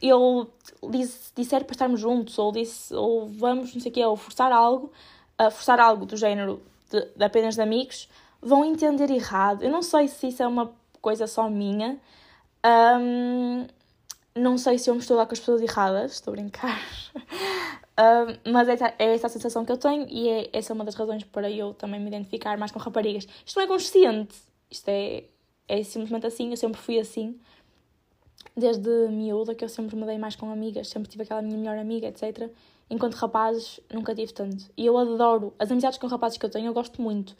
eu 0.00 0.48
disse, 0.90 1.32
disser 1.34 1.64
para 1.64 1.72
estarmos 1.72 2.00
juntos, 2.00 2.38
ou, 2.38 2.52
disse, 2.52 2.94
ou 2.94 3.26
vamos, 3.26 3.74
não 3.74 3.80
sei 3.80 3.90
o 3.90 3.94
quê, 3.94 4.04
ou 4.04 4.16
forçar 4.16 4.52
algo, 4.52 4.92
uh, 5.40 5.50
forçar 5.50 5.80
algo 5.80 6.06
do 6.06 6.16
género 6.16 6.62
de, 6.90 7.00
de, 7.16 7.24
apenas 7.24 7.56
de 7.56 7.60
amigos, 7.60 8.08
vão 8.40 8.64
entender 8.64 9.10
errado. 9.10 9.64
Eu 9.64 9.70
não 9.70 9.82
sei 9.82 10.06
se 10.06 10.28
isso 10.28 10.44
é 10.44 10.46
uma 10.46 10.72
coisa 11.02 11.26
só 11.26 11.50
minha. 11.50 11.98
Um, 12.64 13.66
não 14.32 14.56
sei 14.56 14.78
se 14.78 14.88
eu 14.88 14.94
me 14.94 15.00
estou 15.00 15.16
a 15.18 15.22
dar 15.22 15.26
com 15.26 15.32
as 15.32 15.40
pessoas 15.40 15.60
erradas, 15.60 16.12
estou 16.12 16.34
a 16.34 16.36
brincar. 16.36 16.80
um, 18.46 18.52
mas 18.52 18.68
é, 18.68 18.94
é 18.96 19.14
essa 19.14 19.26
a 19.26 19.30
sensação 19.30 19.64
que 19.64 19.72
eu 19.72 19.76
tenho 19.76 20.06
e 20.08 20.28
é, 20.28 20.50
essa 20.52 20.72
é 20.72 20.74
uma 20.74 20.84
das 20.84 20.94
razões 20.94 21.24
para 21.24 21.50
eu 21.50 21.74
também 21.74 21.98
me 21.98 22.06
identificar 22.06 22.56
mais 22.56 22.70
com 22.70 22.78
raparigas. 22.78 23.26
Isto 23.44 23.56
não 23.56 23.64
é 23.64 23.66
consciente, 23.66 24.36
isto 24.70 24.88
é, 24.88 25.24
é 25.68 25.82
simplesmente 25.82 26.26
assim, 26.26 26.50
eu 26.50 26.56
sempre 26.56 26.80
fui 26.80 26.98
assim. 26.98 27.38
Desde 28.56 29.08
miúda 29.08 29.54
que 29.54 29.64
eu 29.64 29.68
sempre 29.68 29.96
me 29.96 30.06
dei 30.06 30.18
mais 30.18 30.36
com 30.36 30.50
amigas, 30.50 30.88
sempre 30.88 31.08
tive 31.08 31.24
aquela 31.24 31.42
minha 31.42 31.56
melhor 31.56 31.76
amiga, 31.78 32.08
etc. 32.08 32.50
Enquanto 32.88 33.14
rapazes, 33.14 33.80
nunca 33.92 34.14
tive 34.14 34.32
tanto. 34.32 34.70
E 34.76 34.86
eu 34.86 34.96
adoro, 34.96 35.52
as 35.58 35.70
amizades 35.70 35.98
com 35.98 36.06
rapazes 36.06 36.38
que 36.38 36.46
eu 36.46 36.50
tenho, 36.50 36.66
eu 36.66 36.74
gosto 36.74 37.02
muito. 37.02 37.36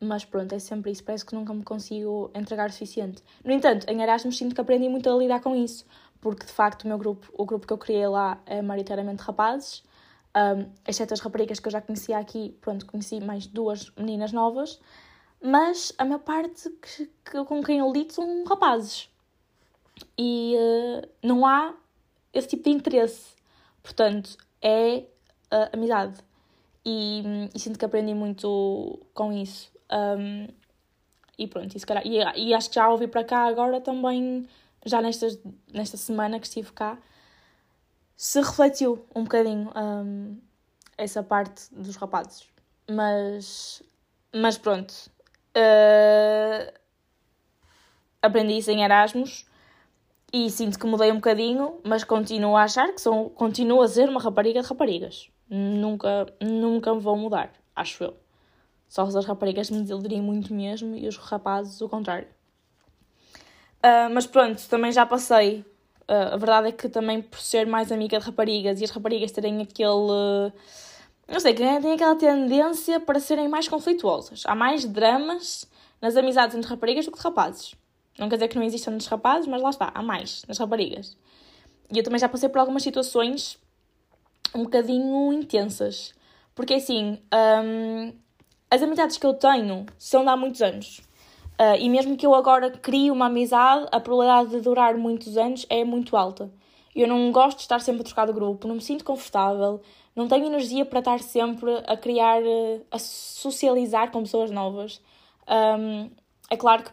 Mas 0.00 0.24
pronto, 0.24 0.54
é 0.54 0.58
sempre 0.58 0.90
isso, 0.90 1.02
parece 1.02 1.24
que 1.24 1.34
nunca 1.34 1.54
me 1.54 1.64
consigo 1.64 2.30
entregar 2.34 2.68
o 2.68 2.72
suficiente. 2.72 3.22
No 3.42 3.52
entanto, 3.52 3.88
em 3.88 4.02
Erasmus 4.02 4.36
sinto 4.36 4.54
que 4.54 4.60
aprendi 4.60 4.88
muito 4.88 5.08
a 5.08 5.16
lidar 5.16 5.40
com 5.40 5.56
isso 5.56 5.86
porque 6.26 6.44
de 6.44 6.52
facto 6.52 6.84
o 6.84 6.88
meu 6.88 6.98
grupo, 6.98 7.28
o 7.32 7.44
grupo 7.44 7.66
que 7.66 7.72
eu 7.72 7.78
criei 7.78 8.06
lá 8.08 8.40
é 8.46 8.60
maioritariamente 8.60 9.22
rapazes, 9.22 9.84
um, 10.36 10.68
exceto 10.86 11.14
as 11.14 11.20
raparigas 11.20 11.60
que 11.60 11.68
eu 11.68 11.72
já 11.72 11.80
conhecia 11.80 12.18
aqui, 12.18 12.56
pronto, 12.60 12.84
conheci 12.84 13.20
mais 13.20 13.46
duas 13.46 13.92
meninas 13.96 14.32
novas, 14.32 14.80
mas 15.42 15.92
a 15.98 16.04
maior 16.04 16.20
parte 16.20 16.70
que, 16.70 17.10
que, 17.24 17.44
com 17.44 17.62
quem 17.62 17.78
eu 17.78 17.92
lido 17.92 18.12
são 18.12 18.44
rapazes. 18.44 19.08
E 20.18 20.54
uh, 20.56 21.08
não 21.22 21.46
há 21.46 21.74
esse 22.32 22.48
tipo 22.48 22.64
de 22.64 22.70
interesse. 22.70 23.34
Portanto, 23.82 24.36
é 24.60 25.04
uh, 25.52 25.70
amizade. 25.72 26.18
E, 26.84 27.22
e, 27.54 27.58
sinto 27.58 27.78
que 27.78 27.84
aprendi 27.84 28.14
muito 28.14 29.00
com 29.12 29.32
isso. 29.32 29.70
Um, 29.90 30.48
e 31.38 31.46
pronto, 31.46 31.74
e, 31.76 31.80
e, 32.08 32.48
e 32.48 32.54
acho 32.54 32.68
que 32.68 32.76
já 32.76 32.88
ouvi 32.88 33.06
para 33.06 33.24
cá 33.24 33.46
agora 33.46 33.80
também 33.80 34.48
já 34.84 35.02
nestas, 35.02 35.38
nesta 35.72 35.96
semana 35.96 36.38
que 36.38 36.46
estive 36.46 36.72
cá, 36.72 36.96
se 38.16 38.40
refletiu 38.40 39.04
um 39.14 39.24
bocadinho 39.24 39.70
um, 39.76 40.38
essa 40.96 41.22
parte 41.22 41.74
dos 41.74 41.96
rapazes. 41.96 42.48
Mas, 42.88 43.82
mas 44.32 44.56
pronto. 44.56 44.94
Uh, 45.56 46.70
aprendi 48.20 48.58
isso 48.58 48.70
em 48.70 48.82
Erasmus 48.84 49.46
e 50.32 50.50
sinto 50.50 50.78
que 50.78 50.86
mudei 50.86 51.10
um 51.10 51.16
bocadinho, 51.16 51.80
mas 51.82 52.04
continuo 52.04 52.56
a 52.56 52.64
achar 52.64 52.92
que 52.92 53.00
sou, 53.00 53.30
continuo 53.30 53.80
a 53.80 53.88
ser 53.88 54.08
uma 54.08 54.20
rapariga 54.20 54.60
de 54.60 54.68
raparigas. 54.68 55.30
Nunca, 55.48 56.26
nunca 56.40 56.92
vou 56.92 57.16
mudar, 57.16 57.52
acho 57.74 58.04
eu. 58.04 58.16
Só 58.88 59.02
as 59.02 59.24
raparigas 59.24 59.70
me 59.70 59.80
desiludem 59.80 60.20
muito 60.20 60.52
mesmo 60.52 60.94
e 60.94 61.08
os 61.08 61.16
rapazes 61.16 61.80
o 61.80 61.88
contrário. 61.88 62.28
Uh, 63.78 64.12
mas 64.12 64.26
pronto, 64.26 64.62
também 64.68 64.92
já 64.92 65.06
passei. 65.06 65.64
Uh, 66.08 66.34
a 66.34 66.36
verdade 66.36 66.68
é 66.68 66.72
que 66.72 66.88
também 66.88 67.22
por 67.22 67.40
ser 67.40 67.66
mais 67.66 67.90
amiga 67.90 68.18
de 68.18 68.24
raparigas 68.24 68.80
e 68.80 68.84
as 68.84 68.90
raparigas 68.90 69.32
terem 69.32 69.62
aquele. 69.62 70.52
Não 71.28 71.40
sei, 71.40 71.54
têm 71.54 71.92
aquela 71.92 72.14
tendência 72.14 73.00
para 73.00 73.18
serem 73.18 73.48
mais 73.48 73.66
conflituosas. 73.68 74.44
Há 74.46 74.54
mais 74.54 74.84
dramas 74.84 75.68
nas 76.00 76.16
amizades 76.16 76.56
entre 76.56 76.70
raparigas 76.70 77.04
do 77.04 77.10
que 77.10 77.18
de 77.18 77.24
rapazes. 77.24 77.74
Não 78.18 78.28
quer 78.28 78.36
dizer 78.36 78.48
que 78.48 78.56
não 78.56 78.64
existam 78.64 78.92
nos 78.92 79.06
rapazes, 79.06 79.46
mas 79.46 79.60
lá 79.60 79.70
está, 79.70 79.90
há 79.92 80.02
mais 80.02 80.44
nas 80.46 80.58
raparigas. 80.58 81.16
E 81.92 81.98
eu 81.98 82.04
também 82.04 82.18
já 82.18 82.28
passei 82.28 82.48
por 82.48 82.58
algumas 82.58 82.82
situações 82.82 83.58
um 84.54 84.64
bocadinho 84.64 85.32
intensas. 85.32 86.14
Porque 86.54 86.74
assim, 86.74 87.18
um, 87.64 88.12
as 88.70 88.82
amizades 88.82 89.18
que 89.18 89.26
eu 89.26 89.34
tenho 89.34 89.84
são 89.98 90.22
de 90.22 90.28
há 90.28 90.36
muitos 90.36 90.62
anos. 90.62 90.98
Uh, 91.58 91.76
e 91.78 91.88
mesmo 91.88 92.16
que 92.16 92.26
eu 92.26 92.34
agora 92.34 92.70
crie 92.70 93.10
uma 93.10 93.26
amizade, 93.26 93.86
a 93.90 93.98
probabilidade 93.98 94.50
de 94.50 94.60
durar 94.60 94.96
muitos 94.96 95.36
anos 95.36 95.66
é 95.68 95.84
muito 95.84 96.16
alta. 96.16 96.50
Eu 96.94 97.08
não 97.08 97.30
gosto 97.30 97.58
de 97.58 97.62
estar 97.62 97.80
sempre 97.80 98.02
a 98.02 98.04
trocar 98.04 98.26
de 98.26 98.32
grupo, 98.32 98.66
não 98.66 98.76
me 98.76 98.80
sinto 98.80 99.04
confortável, 99.04 99.80
não 100.16 100.26
tenho 100.26 100.46
energia 100.46 100.84
para 100.84 101.00
estar 101.00 101.20
sempre 101.20 101.70
a 101.86 101.96
criar, 101.96 102.42
a 102.90 102.98
socializar 102.98 104.10
com 104.10 104.22
pessoas 104.22 104.50
novas. 104.50 105.00
Um, 105.46 106.10
é 106.50 106.56
claro 106.56 106.84
que, 106.84 106.90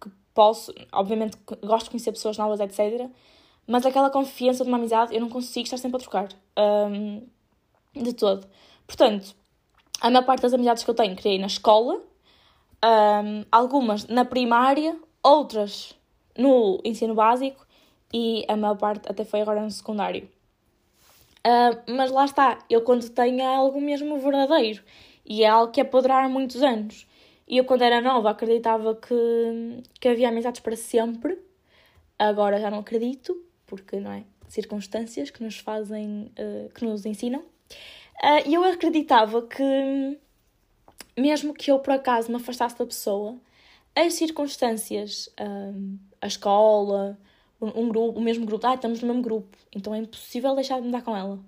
que, 0.00 0.16
posso, 0.32 0.72
obviamente 0.92 1.36
gosto 1.62 1.86
de 1.86 1.90
conhecer 1.90 2.12
pessoas 2.12 2.38
novas, 2.38 2.60
etc. 2.60 3.10
Mas 3.66 3.84
aquela 3.84 4.08
confiança 4.08 4.62
de 4.62 4.70
uma 4.70 4.78
amizade 4.78 5.14
eu 5.14 5.20
não 5.20 5.28
consigo 5.28 5.64
estar 5.64 5.76
sempre 5.76 5.96
a 5.96 6.00
trocar. 6.00 6.28
Um, 6.56 7.26
de 7.94 8.12
todo. 8.12 8.46
Portanto, 8.86 9.34
a 10.00 10.10
maior 10.10 10.24
parte 10.24 10.42
das 10.42 10.54
amizades 10.54 10.84
que 10.84 10.90
eu 10.90 10.94
tenho 10.94 11.16
criei 11.16 11.38
na 11.38 11.46
escola, 11.46 12.00
um, 12.84 13.44
algumas 13.50 14.06
na 14.06 14.24
primária, 14.24 14.96
outras 15.22 15.94
no 16.36 16.80
ensino 16.84 17.14
básico 17.14 17.66
e 18.12 18.44
a 18.48 18.56
maior 18.56 18.76
parte 18.76 19.10
até 19.10 19.24
foi 19.24 19.40
agora 19.40 19.60
no 19.60 19.70
secundário. 19.70 20.28
Uh, 21.46 21.92
mas 21.96 22.10
lá 22.10 22.24
está, 22.24 22.58
eu 22.68 22.82
quando 22.82 23.08
tenho 23.08 23.44
algo 23.44 23.80
mesmo 23.80 24.18
verdadeiro 24.18 24.82
e 25.24 25.42
é 25.42 25.48
algo 25.48 25.72
que 25.72 25.80
é 25.80 25.84
para 25.84 26.00
durar 26.00 26.28
muitos 26.28 26.62
anos. 26.62 27.06
E 27.48 27.56
eu, 27.56 27.64
quando 27.64 27.82
era 27.82 28.00
nova, 28.00 28.30
acreditava 28.30 28.94
que, 28.94 29.82
que 29.98 30.08
havia 30.08 30.28
amizades 30.28 30.60
para 30.60 30.76
sempre. 30.76 31.38
Agora 32.18 32.60
já 32.60 32.70
não 32.70 32.80
acredito, 32.80 33.36
porque 33.66 33.98
não 33.98 34.12
é? 34.12 34.24
Circunstâncias 34.48 35.30
que 35.30 35.42
nos 35.42 35.58
fazem, 35.58 36.30
uh, 36.38 36.68
que 36.74 36.84
nos 36.84 37.06
ensinam. 37.06 37.40
Uh, 37.40 38.46
e 38.46 38.54
eu 38.54 38.62
acreditava 38.64 39.42
que, 39.42 40.18
mesmo 41.16 41.54
que 41.54 41.70
eu 41.70 41.78
por 41.78 41.94
acaso 41.94 42.30
me 42.30 42.36
afastasse 42.36 42.78
da 42.78 42.84
pessoa, 42.84 43.36
as 43.96 44.14
circunstâncias, 44.14 45.28
a 46.20 46.26
escola, 46.26 47.18
um 47.60 47.88
grupo, 47.88 48.18
o 48.18 48.22
mesmo 48.22 48.46
grupo, 48.46 48.66
ah, 48.66 48.74
estamos 48.74 49.00
no 49.02 49.08
mesmo 49.08 49.22
grupo, 49.22 49.56
então 49.74 49.94
é 49.94 49.98
impossível 49.98 50.54
deixar 50.54 50.80
de 50.80 50.88
andar 50.88 51.02
com 51.02 51.16
ela. 51.16 51.38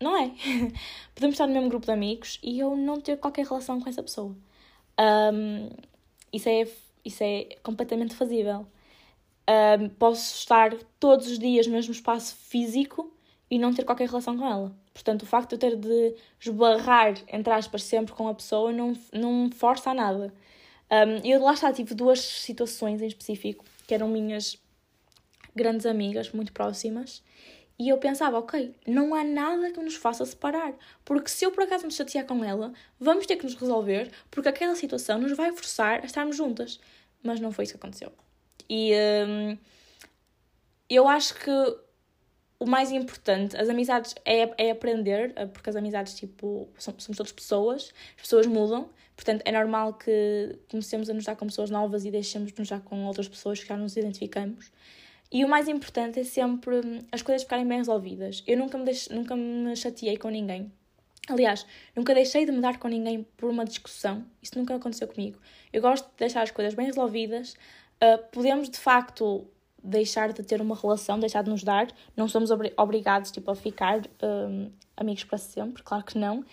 Não 0.00 0.16
é? 0.16 0.30
Podemos 1.14 1.34
estar 1.34 1.46
no 1.46 1.52
mesmo 1.52 1.68
grupo 1.68 1.86
de 1.86 1.92
amigos 1.92 2.38
e 2.42 2.58
eu 2.58 2.76
não 2.76 3.00
ter 3.00 3.18
qualquer 3.18 3.46
relação 3.46 3.80
com 3.80 3.88
essa 3.88 4.02
pessoa. 4.02 4.34
Um, 4.98 5.70
isso, 6.32 6.48
é, 6.48 6.66
isso 7.04 7.22
é 7.22 7.56
completamente 7.62 8.14
fazível. 8.14 8.66
Um, 9.48 9.88
posso 9.88 10.36
estar 10.36 10.74
todos 11.00 11.26
os 11.26 11.38
dias 11.38 11.66
no 11.66 11.72
mesmo 11.72 11.92
espaço 11.92 12.34
físico 12.36 13.12
e 13.50 13.58
não 13.58 13.74
ter 13.74 13.84
qualquer 13.84 14.08
relação 14.08 14.36
com 14.38 14.46
ela. 14.46 14.74
Portanto, 14.92 15.22
o 15.22 15.26
facto 15.26 15.50
de 15.50 15.54
eu 15.54 15.58
ter 15.58 15.76
de 15.76 16.14
esbarrar, 16.40 17.14
entre 17.32 17.52
aspas, 17.52 17.82
sempre 17.82 18.12
com 18.14 18.28
a 18.28 18.34
pessoa 18.34 18.72
não, 18.72 18.92
não 19.12 19.50
força 19.50 19.90
a 19.90 19.94
nada. 19.94 20.32
Um, 20.90 21.26
eu 21.26 21.42
lá 21.42 21.54
está, 21.54 21.72
tive 21.72 21.94
duas 21.94 22.20
situações 22.20 23.02
em 23.02 23.06
específico 23.06 23.64
que 23.86 23.94
eram 23.94 24.08
minhas 24.08 24.58
grandes 25.54 25.86
amigas, 25.86 26.32
muito 26.32 26.52
próximas, 26.52 27.22
e 27.78 27.88
eu 27.88 27.98
pensava, 27.98 28.38
ok, 28.38 28.74
não 28.86 29.14
há 29.14 29.22
nada 29.22 29.70
que 29.70 29.80
nos 29.80 29.94
faça 29.94 30.26
separar, 30.26 30.74
porque 31.04 31.30
se 31.30 31.44
eu 31.44 31.52
por 31.52 31.62
acaso 31.62 31.86
me 31.86 31.92
chatear 31.92 32.26
com 32.26 32.44
ela, 32.44 32.72
vamos 32.98 33.24
ter 33.24 33.36
que 33.36 33.44
nos 33.44 33.54
resolver, 33.54 34.10
porque 34.30 34.48
aquela 34.48 34.74
situação 34.74 35.20
nos 35.20 35.36
vai 35.36 35.52
forçar 35.52 36.00
a 36.02 36.04
estarmos 36.04 36.36
juntas. 36.36 36.80
Mas 37.22 37.38
não 37.40 37.52
foi 37.52 37.64
isso 37.64 37.74
que 37.74 37.78
aconteceu. 37.78 38.12
E 38.68 38.92
hum, 39.26 39.56
eu 40.90 41.06
acho 41.06 41.34
que 41.36 41.50
o 42.58 42.66
mais 42.66 42.90
importante, 42.90 43.56
as 43.56 43.68
amizades, 43.68 44.14
é, 44.24 44.66
é 44.66 44.70
aprender, 44.72 45.32
eh, 45.36 45.46
porque 45.46 45.70
as 45.70 45.76
amizades, 45.76 46.14
tipo, 46.14 46.68
somos, 46.76 47.04
somos 47.04 47.16
todas 47.16 47.30
pessoas, 47.32 47.94
as 48.16 48.22
pessoas 48.22 48.46
mudam, 48.46 48.90
portanto 49.14 49.42
é 49.44 49.52
normal 49.52 49.94
que 49.94 50.58
comecemos 50.68 51.08
a 51.08 51.14
nos 51.14 51.24
dar 51.24 51.36
com 51.36 51.46
pessoas 51.46 51.70
novas 51.70 52.04
e 52.04 52.10
deixemos 52.10 52.52
de 52.52 52.58
nos 52.58 52.68
dar 52.68 52.80
com 52.80 53.04
outras 53.04 53.28
pessoas 53.28 53.60
que 53.60 53.68
já 53.68 53.76
nos 53.76 53.96
identificamos. 53.96 54.72
E 55.30 55.44
o 55.44 55.48
mais 55.48 55.68
importante 55.68 56.20
é 56.20 56.24
sempre 56.24 56.76
hum, 56.76 57.04
as 57.12 57.22
coisas 57.22 57.42
ficarem 57.42 57.66
bem 57.66 57.78
resolvidas. 57.78 58.42
Eu 58.46 58.56
nunca 58.56 58.78
me, 58.78 58.84
deixe, 58.84 59.12
nunca 59.12 59.36
me 59.36 59.76
chateei 59.76 60.16
com 60.16 60.28
ninguém. 60.28 60.72
Aliás, 61.28 61.66
nunca 61.94 62.14
deixei 62.14 62.46
de 62.46 62.52
me 62.52 62.60
dar 62.60 62.78
com 62.78 62.88
ninguém 62.88 63.26
por 63.36 63.50
uma 63.50 63.64
discussão. 63.64 64.24
Isso 64.42 64.58
nunca 64.58 64.74
aconteceu 64.74 65.06
comigo. 65.06 65.38
Eu 65.72 65.82
gosto 65.82 66.06
de 66.06 66.16
deixar 66.16 66.42
as 66.42 66.50
coisas 66.50 66.72
bem 66.74 66.86
resolvidas. 66.86 67.52
Uh, 68.02 68.18
podemos, 68.32 68.70
de 68.70 68.78
facto, 68.78 69.46
deixar 69.82 70.32
de 70.32 70.42
ter 70.42 70.60
uma 70.60 70.74
relação, 70.74 71.18
deixar 71.18 71.42
de 71.42 71.50
nos 71.50 71.62
dar. 71.62 71.88
Não 72.16 72.28
somos 72.28 72.50
obri 72.50 72.72
obrigados 72.76 73.30
tipo, 73.30 73.50
a 73.50 73.54
ficar 73.54 74.00
um, 74.22 74.70
amigos 74.96 75.24
para 75.24 75.38
sempre, 75.38 75.82
claro 75.82 76.04
que 76.04 76.18
não. 76.18 76.44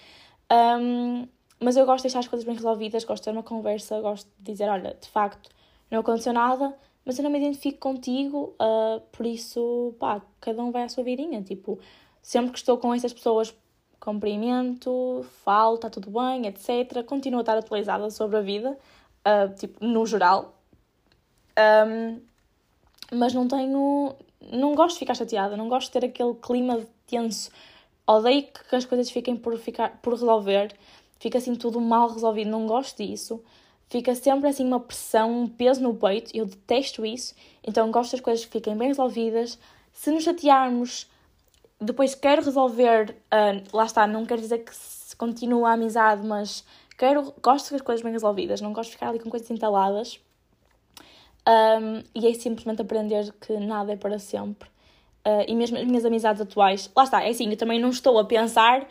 Um, 0.52 1.28
mas 1.60 1.78
eu 1.78 1.86
gosto 1.86 2.04
de 2.04 2.10
deixar 2.10 2.20
as 2.20 2.28
coisas 2.28 2.46
bem 2.46 2.56
resolvidas, 2.56 3.04
gosto 3.04 3.24
de 3.24 3.26
ter 3.26 3.32
uma 3.32 3.44
conversa, 3.44 4.00
gosto 4.02 4.30
de 4.38 4.52
dizer: 4.52 4.70
olha, 4.70 4.96
de 5.00 5.08
facto, 5.10 5.50
não 5.90 6.00
aconteceu 6.00 6.34
nada, 6.34 6.76
mas 7.06 7.20
eu 7.20 7.24
não 7.24 7.30
me 7.30 7.38
identifico 7.38 7.78
contigo, 7.78 8.56
uh, 8.60 9.00
por 9.12 9.26
isso, 9.28 9.94
pá, 10.00 10.22
cada 10.42 10.64
um 10.64 10.72
vai 10.72 10.84
à 10.84 10.90
sua 10.90 11.04
vidinha. 11.04 11.42
Tipo, 11.44 11.80
sempre 12.22 12.52
que 12.52 12.58
estou 12.58 12.80
com 12.80 12.94
essas 12.94 13.14
pessoas, 13.14 13.56
cumprimento, 14.00 15.24
falo, 15.44 15.76
está 15.76 15.90
tudo 15.90 16.10
bem, 16.10 16.48
etc. 16.48 17.04
Continuo 17.06 17.40
a 17.40 17.42
estar 17.42 17.58
atualizada 17.58 18.10
sobre 18.10 18.38
a 18.38 18.42
vida, 18.42 18.78
uh, 19.22 19.54
tipo, 19.56 19.86
no 19.86 20.04
geral. 20.08 20.60
Um, 21.88 22.20
mas 23.14 23.34
não 23.34 23.48
tenho. 23.48 24.16
Não 24.52 24.74
gosto 24.76 24.96
de 24.96 25.00
ficar 25.00 25.14
chateada, 25.14 25.56
não 25.56 25.70
gosto 25.70 25.88
de 25.88 26.00
ter 26.00 26.06
aquele 26.06 26.34
clima 26.36 26.82
tenso. 27.08 27.52
Odeio 28.08 28.48
que 28.48 28.76
as 28.76 28.86
coisas 28.86 29.10
fiquem 29.12 29.36
por, 29.36 29.58
ficar, 29.58 30.00
por 30.02 30.14
resolver, 30.14 30.76
fica 31.20 31.38
assim 31.38 31.56
tudo 31.56 31.80
mal 31.82 32.10
resolvido, 32.10 32.50
não 32.50 32.68
gosto 32.68 33.04
disso 33.04 33.44
fica 33.90 34.16
sempre 34.16 34.50
assim 34.50 34.66
uma 34.66 34.80
pressão, 34.80 35.44
um 35.44 35.48
peso 35.48 35.82
no 35.82 35.94
peito, 35.96 36.32
eu 36.36 36.46
detesto 36.46 37.06
isso, 37.06 37.34
então 37.64 37.92
gosto 37.92 38.12
das 38.12 38.22
coisas 38.22 38.46
que 38.46 38.52
fiquem 38.52 38.76
bem 38.76 38.88
resolvidas. 38.90 39.58
Se 39.92 40.12
nos 40.12 40.24
chatearmos, 40.24 41.10
depois 41.80 42.16
quero 42.16 42.44
resolver, 42.44 43.16
uh, 43.34 43.76
lá 43.76 43.86
está, 43.86 44.08
não 44.08 44.26
quero 44.26 44.42
dizer 44.42 44.60
que 44.60 44.76
se 44.76 45.16
continua 45.16 45.70
a 45.70 45.74
amizade, 45.74 46.26
mas 46.26 46.66
quero, 46.98 47.34
gosto 47.42 47.72
das 47.72 47.82
coisas 47.82 48.04
bem 48.04 48.12
resolvidas, 48.12 48.62
não 48.62 48.74
gosto 48.74 48.90
de 48.90 48.96
ficar 48.96 49.10
ali 49.10 49.20
com 49.20 49.30
coisas 49.30 49.50
entaladas. 49.50 50.20
Um, 51.48 52.04
e 52.16 52.28
é 52.28 52.34
simplesmente 52.34 52.82
aprender 52.82 53.32
que 53.40 53.54
nada 53.58 53.94
é 53.94 53.96
para 53.96 54.18
sempre. 54.18 54.68
Uh, 55.26 55.46
e 55.48 55.56
mesmo 55.56 55.78
as 55.78 55.86
minhas 55.86 56.06
amizades 56.06 56.42
atuais, 56.42 56.90
lá 56.96 57.04
está, 57.04 57.24
é 57.24 57.30
assim, 57.30 57.50
eu 57.50 57.58
também 57.58 57.80
não 57.80 57.90
estou 57.90 58.18
a 58.20 58.26
pensar 58.26 58.88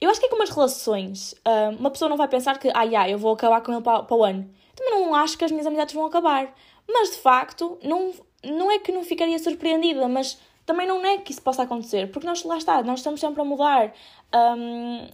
eu 0.00 0.10
acho 0.10 0.20
que 0.20 0.26
é 0.26 0.28
como 0.28 0.42
as 0.42 0.50
relações. 0.50 1.32
Uh, 1.46 1.76
uma 1.78 1.90
pessoa 1.90 2.08
não 2.08 2.16
vai 2.16 2.28
pensar 2.28 2.58
que, 2.58 2.70
ah, 2.74 2.82
yeah, 2.82 3.10
eu 3.10 3.18
vou 3.18 3.32
acabar 3.32 3.60
com 3.60 3.72
ele 3.72 3.82
para, 3.82 4.02
para 4.02 4.16
o 4.16 4.24
ano. 4.24 4.48
Também 4.74 4.94
não 4.94 5.14
acho 5.14 5.36
que 5.36 5.44
as 5.44 5.50
minhas 5.50 5.66
amizades 5.66 5.94
vão 5.94 6.06
acabar. 6.06 6.54
Mas, 6.88 7.10
de 7.10 7.16
facto, 7.16 7.78
não, 7.82 8.12
não 8.44 8.70
é 8.70 8.78
que 8.78 8.92
não 8.92 9.02
ficaria 9.02 9.38
surpreendida, 9.38 10.08
mas 10.08 10.38
também 10.64 10.86
não 10.86 11.04
é 11.04 11.18
que 11.18 11.32
isso 11.32 11.42
possa 11.42 11.62
acontecer. 11.62 12.10
Porque 12.10 12.26
nós, 12.26 12.44
lá 12.44 12.56
está, 12.56 12.82
nós 12.82 13.00
estamos 13.00 13.20
sempre 13.20 13.40
a 13.40 13.44
mudar. 13.44 13.92
Um, 14.34 15.08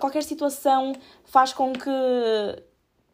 qualquer 0.00 0.22
situação 0.22 0.92
faz 1.24 1.52
com 1.52 1.72
que, 1.72 1.90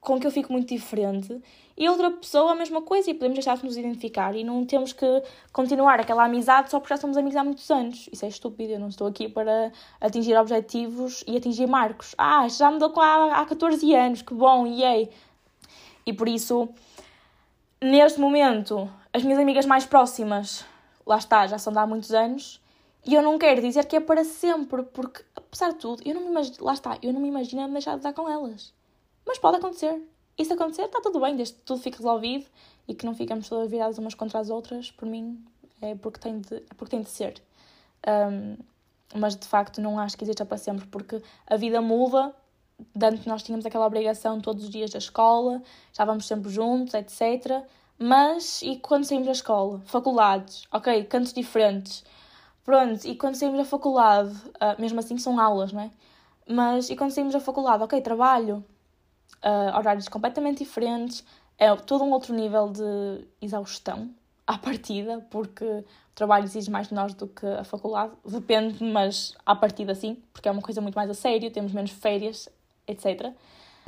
com 0.02 0.18
que 0.18 0.26
eu 0.26 0.32
fique 0.32 0.50
muito 0.50 0.68
diferente 0.68 1.40
e 1.76 1.88
outra 1.88 2.10
pessoa 2.10 2.52
a 2.52 2.54
mesma 2.56 2.82
coisa 2.82 3.08
e 3.08 3.14
podemos 3.14 3.36
deixar 3.36 3.56
de 3.56 3.64
nos 3.64 3.76
identificar 3.76 4.34
e 4.34 4.42
não 4.42 4.66
temos 4.66 4.92
que 4.92 5.06
continuar 5.52 6.00
aquela 6.00 6.24
amizade 6.24 6.70
só 6.70 6.80
porque 6.80 6.92
já 6.92 7.00
somos 7.00 7.16
amigos 7.16 7.36
há 7.36 7.44
muitos 7.44 7.70
anos. 7.70 8.08
Isso 8.12 8.24
é 8.24 8.28
estúpido, 8.28 8.72
eu 8.72 8.80
não 8.80 8.88
estou 8.88 9.06
aqui 9.06 9.28
para 9.28 9.72
atingir 10.00 10.36
objetivos 10.36 11.22
e 11.24 11.36
atingir 11.36 11.68
marcos. 11.68 12.16
Ah, 12.18 12.48
já 12.48 12.68
me 12.68 12.80
dou 12.80 12.92
há, 13.00 13.40
há 13.40 13.46
14 13.46 13.94
anos, 13.94 14.22
que 14.22 14.34
bom, 14.34 14.66
e 14.66 14.84
aí. 14.84 15.08
E 16.04 16.12
por 16.12 16.28
isso, 16.28 16.68
neste 17.80 18.18
momento, 18.18 18.90
as 19.12 19.22
minhas 19.22 19.38
amigas 19.38 19.66
mais 19.66 19.86
próximas, 19.86 20.64
lá 21.06 21.16
está, 21.16 21.46
já 21.46 21.58
são 21.58 21.72
de 21.72 21.78
há 21.78 21.86
muitos 21.86 22.12
anos, 22.12 22.60
e 23.06 23.14
eu 23.14 23.22
não 23.22 23.38
quero 23.38 23.62
dizer 23.62 23.86
que 23.86 23.94
é 23.94 24.00
para 24.00 24.24
sempre, 24.24 24.82
porque 24.82 25.24
apesar 25.36 25.70
de 25.70 25.76
tudo, 25.76 26.02
eu 26.04 26.12
não 26.12 26.22
me 26.22 26.30
imagino, 26.30 26.56
lá 26.60 26.72
está, 26.72 26.98
eu 27.00 27.12
não 27.12 27.20
me 27.20 27.28
imagino 27.28 27.68
deixar 27.68 27.96
de 27.96 28.02
dar 28.02 28.12
com 28.12 28.28
elas. 28.28 28.74
Mas 29.26 29.38
pode 29.38 29.56
acontecer 29.56 30.00
isso 30.38 30.54
acontecer, 30.54 30.82
está 30.82 31.00
tudo 31.00 31.20
bem, 31.20 31.36
desde 31.36 31.54
que 31.54 31.60
tudo 31.60 31.80
fique 31.80 31.98
resolvido 31.98 32.46
e 32.88 32.94
que 32.94 33.04
não 33.04 33.14
ficamos 33.14 33.48
todas 33.48 33.70
viradas 33.70 33.98
umas 33.98 34.14
contra 34.14 34.38
as 34.38 34.50
outras, 34.50 34.90
por 34.90 35.06
mim 35.06 35.44
é 35.80 35.94
porque 35.94 36.18
tem 36.18 36.40
de, 36.40 36.56
é 36.56 36.74
porque 36.76 36.96
tem 36.96 37.02
de 37.02 37.10
ser. 37.10 37.42
Um, 38.06 38.56
mas 39.14 39.36
de 39.36 39.46
facto 39.46 39.80
não 39.80 39.98
acho 39.98 40.16
que 40.16 40.24
exista 40.24 40.44
para 40.44 40.56
sempre, 40.56 40.86
porque 40.86 41.22
a 41.46 41.56
vida 41.56 41.80
muda. 41.80 42.34
Antes 43.00 43.26
nós 43.26 43.42
tínhamos 43.42 43.64
aquela 43.66 43.86
obrigação 43.86 44.40
todos 44.40 44.64
os 44.64 44.70
dias 44.70 44.90
da 44.90 44.98
escola, 44.98 45.62
já 45.92 46.04
vamos 46.04 46.26
sempre 46.26 46.50
juntos, 46.50 46.94
etc. 46.94 47.62
Mas 47.98 48.62
e 48.62 48.76
quando 48.76 49.04
saímos 49.04 49.26
da 49.26 49.32
escola? 49.32 49.80
Faculdades, 49.84 50.66
ok, 50.72 51.04
cantos 51.04 51.32
diferentes. 51.32 52.04
Pronto, 52.64 53.04
e 53.06 53.14
quando 53.16 53.34
saímos 53.34 53.58
da 53.58 53.64
faculdade, 53.64 54.34
uh, 54.56 54.80
mesmo 54.80 54.98
assim 54.98 55.18
são 55.18 55.38
aulas, 55.38 55.72
não 55.72 55.82
é? 55.82 55.90
Mas, 56.48 56.90
e 56.90 56.96
quando 56.96 57.10
saímos 57.12 57.32
da 57.32 57.40
faculdade, 57.40 57.82
ok, 57.82 58.00
trabalho, 58.00 58.64
uh, 59.44 59.76
horários 59.76 60.08
completamente 60.08 60.58
diferentes, 60.58 61.24
é 61.58 61.74
todo 61.76 62.04
um 62.04 62.10
outro 62.10 62.34
nível 62.34 62.70
de 62.70 63.26
exaustão 63.40 64.10
à 64.46 64.58
partida, 64.58 65.24
porque 65.30 65.64
o 65.64 66.14
trabalho 66.14 66.44
exige 66.44 66.70
mais 66.70 66.88
de 66.88 66.94
nós 66.94 67.14
do 67.14 67.26
que 67.26 67.46
a 67.46 67.64
faculdade. 67.64 68.12
Depende, 68.24 68.82
mas 68.82 69.34
à 69.44 69.54
partida 69.54 69.94
sim, 69.94 70.22
porque 70.32 70.48
é 70.48 70.52
uma 70.52 70.62
coisa 70.62 70.80
muito 70.80 70.94
mais 70.94 71.10
a 71.10 71.14
sério, 71.14 71.50
temos 71.50 71.72
menos 71.72 71.90
férias, 71.90 72.48
etc. 72.86 73.32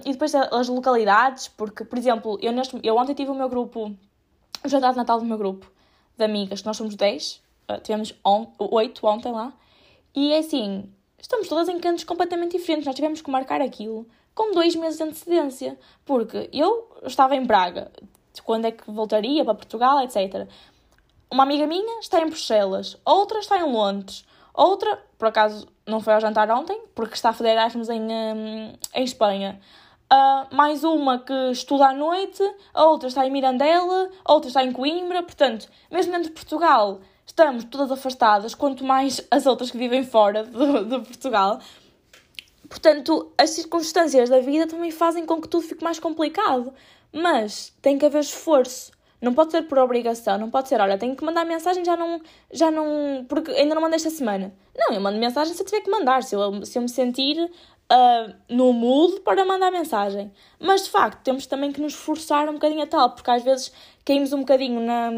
E 0.05 0.13
depois 0.13 0.35
as 0.35 0.69
localidades, 0.69 1.49
porque, 1.49 1.85
por 1.85 1.99
exemplo, 1.99 2.39
eu, 2.41 2.53
neste, 2.53 2.79
eu 2.83 2.97
ontem 2.97 3.15
tive 3.15 3.31
o 3.31 3.35
meu 3.35 3.49
grupo, 3.49 3.95
o 4.65 4.69
jantar 4.69 4.93
de 4.93 4.97
Natal 4.97 5.19
do 5.19 5.25
meu 5.25 5.39
grupo 5.39 5.71
de 6.17 6.25
amigas, 6.25 6.63
nós 6.63 6.77
somos 6.77 6.95
10, 6.95 7.43
uh, 7.71 7.81
tivemos 7.81 8.15
8 8.59 9.07
ontem 9.07 9.33
lá, 9.33 9.53
e 10.15 10.33
é 10.33 10.39
assim, 10.39 10.89
estamos 11.19 11.49
todas 11.49 11.69
em 11.69 11.79
cantos 11.81 12.05
completamente 12.05 12.57
diferentes, 12.57 12.87
nós 12.87 12.95
tivemos 12.95 13.21
que 13.21 13.31
marcar 13.31 13.61
aquilo 13.61 14.07
com 14.35 14.53
dois 14.53 14.75
meses 14.75 14.99
de 14.99 15.05
antecedência, 15.05 15.79
porque 16.05 16.49
eu 16.53 16.89
estava 17.05 17.37
em 17.37 17.45
Braga, 17.45 17.91
quando 18.45 18.67
é 18.67 18.73
que 18.73 18.91
voltaria 18.91 19.45
para 19.45 19.55
Portugal, 19.55 20.01
etc. 20.01 20.49
Uma 21.31 21.45
amiga 21.45 21.67
minha 21.67 22.01
está 22.01 22.21
em 22.21 22.27
Bruxelas, 22.27 22.97
outra 23.05 23.39
está 23.39 23.59
em 23.59 23.71
Londres, 23.71 24.25
outra, 24.53 25.03
por 25.19 25.29
acaso, 25.29 25.67
não 25.87 26.01
foi 26.01 26.15
ao 26.15 26.21
jantar 26.21 26.51
ontem, 26.51 26.81
porque 26.95 27.15
está 27.15 27.31
a 27.31 27.33
fazer 27.33 27.51
Erasmus 27.51 27.89
em, 27.89 28.03
um, 28.03 28.73
em 28.95 29.05
Espanha. 29.05 29.61
Uh, 30.13 30.55
mais 30.55 30.85
uma 30.85 31.19
que 31.19 31.51
estuda 31.51 31.89
à 31.89 31.93
noite, 31.93 32.43
a 32.73 32.85
outra 32.85 33.09
está 33.09 33.27
em 33.27 33.31
Mirandela, 33.31 34.11
a 34.25 34.33
outra 34.33 34.49
está 34.49 34.63
em 34.63 34.73
Coimbra, 34.73 35.23
portanto, 35.23 35.69
mesmo 35.91 36.13
dentro 36.13 36.29
de 36.29 36.35
Portugal, 36.35 37.01
estamos 37.27 37.65
todas 37.65 37.91
afastadas, 37.91 38.55
quanto 38.55 38.85
mais 38.85 39.27
as 39.31 39.47
outras 39.47 39.71
que 39.71 39.79
vivem 39.79 40.05
fora 40.05 40.45
de, 40.45 40.85
de 40.85 40.99
Portugal. 41.01 41.59
Portanto, 42.69 43.33
as 43.37 43.51
circunstâncias 43.51 44.29
da 44.29 44.41
vida 44.41 44.67
também 44.67 44.91
fazem 44.91 45.27
com 45.27 45.41
que 45.41 45.49
tudo 45.49 45.67
fique 45.67 45.85
mais 45.85 45.99
complicado. 45.99 46.73
Mas 47.13 47.73
tem 47.81 47.97
que 47.97 48.07
haver 48.07 48.21
esforço. 48.21 48.93
Não 49.21 49.33
pode 49.33 49.53
ser 49.53 49.63
por 49.63 49.79
obrigação, 49.79 50.37
não 50.37 50.51
pode 50.51 50.69
ser, 50.69 50.79
olha, 50.81 50.99
tenho 50.99 51.17
que 51.17 51.25
mandar 51.25 51.47
mensagem, 51.47 51.83
já 51.83 51.97
não, 51.97 52.21
já 52.53 52.71
não, 52.71 53.25
porque 53.27 53.53
ainda 53.53 53.75
não 53.75 53.81
mandei 53.81 53.97
esta 53.97 54.11
semana. 54.11 54.53
Não, 54.77 54.93
eu 54.95 55.01
mando 55.01 55.19
mensagem 55.19 55.55
se 55.55 55.63
eu 55.63 55.65
tiver 55.65 55.81
que 55.81 55.91
mandar, 55.91 56.23
se 56.23 56.35
eu, 56.35 56.63
se 56.67 56.77
eu 56.77 56.83
me 56.83 56.89
sentir 56.91 57.39
uh, 57.41 58.35
no 58.49 58.73
mood 58.73 59.21
para 59.21 59.45
mandar 59.45 59.71
mensagem. 59.71 60.31
Mas 60.61 60.85
de 60.85 60.91
facto, 60.91 61.23
temos 61.23 61.47
também 61.47 61.73
que 61.73 61.81
nos 61.81 61.95
esforçar 61.95 62.51
um 62.51 62.55
bocadinho 62.55 62.83
a 62.83 62.87
tal, 62.87 63.11
porque 63.15 63.31
às 63.31 63.43
vezes 63.43 63.73
caímos 64.05 64.33
um 64.33 64.41
bocadinho 64.41 64.81
na, 64.81 65.11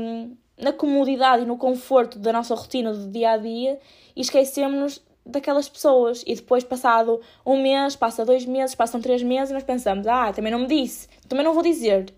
na 0.57 0.73
comodidade 0.73 1.43
e 1.43 1.47
no 1.47 1.57
conforto 1.57 2.19
da 2.19 2.33
nossa 2.33 2.55
rotina 2.55 2.93
do 2.93 3.11
dia 3.11 3.33
a 3.33 3.37
dia 3.37 3.81
e 4.15 4.21
esquecemos-nos 4.21 5.03
daquelas 5.27 5.69
pessoas. 5.69 6.23
E 6.27 6.35
depois, 6.35 6.65
passado 6.65 7.21
um 7.45 7.61
mês, 7.61 7.97
passa 7.97 8.25
dois 8.25 8.47
meses, 8.47 8.75
passam 8.75 9.01
três 9.01 9.23
meses, 9.23 9.51
e 9.51 9.55
nós 9.55 9.65
pensamos: 9.65 10.07
ah, 10.07 10.33
também 10.33 10.53
não 10.53 10.61
me 10.61 10.67
disse, 10.67 11.09
também 11.29 11.45
não 11.45 11.53
vou 11.53 11.63
dizer. 11.63 12.13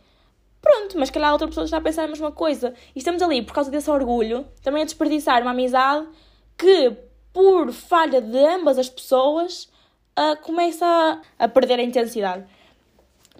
Pronto, 0.60 0.98
mas 0.98 1.10
calhar 1.10 1.32
outra 1.32 1.46
pessoa 1.46 1.64
está 1.64 1.78
a 1.78 1.80
pensar 1.80 2.04
a 2.04 2.08
mesma 2.08 2.32
coisa. 2.32 2.74
E 2.94 2.98
estamos 2.98 3.22
ali, 3.22 3.42
por 3.42 3.54
causa 3.54 3.70
desse 3.70 3.90
orgulho, 3.90 4.46
também 4.62 4.82
a 4.82 4.84
desperdiçar 4.84 5.40
uma 5.42 5.52
amizade 5.52 6.06
que, 6.56 6.96
por 7.32 7.72
falha 7.72 8.20
de 8.20 8.38
ambas 8.38 8.76
as 8.76 8.88
pessoas, 8.88 9.68
uh, 10.18 10.36
começa 10.42 10.84
a, 10.84 11.44
a 11.44 11.48
perder 11.48 11.78
a 11.78 11.82
intensidade. 11.82 12.44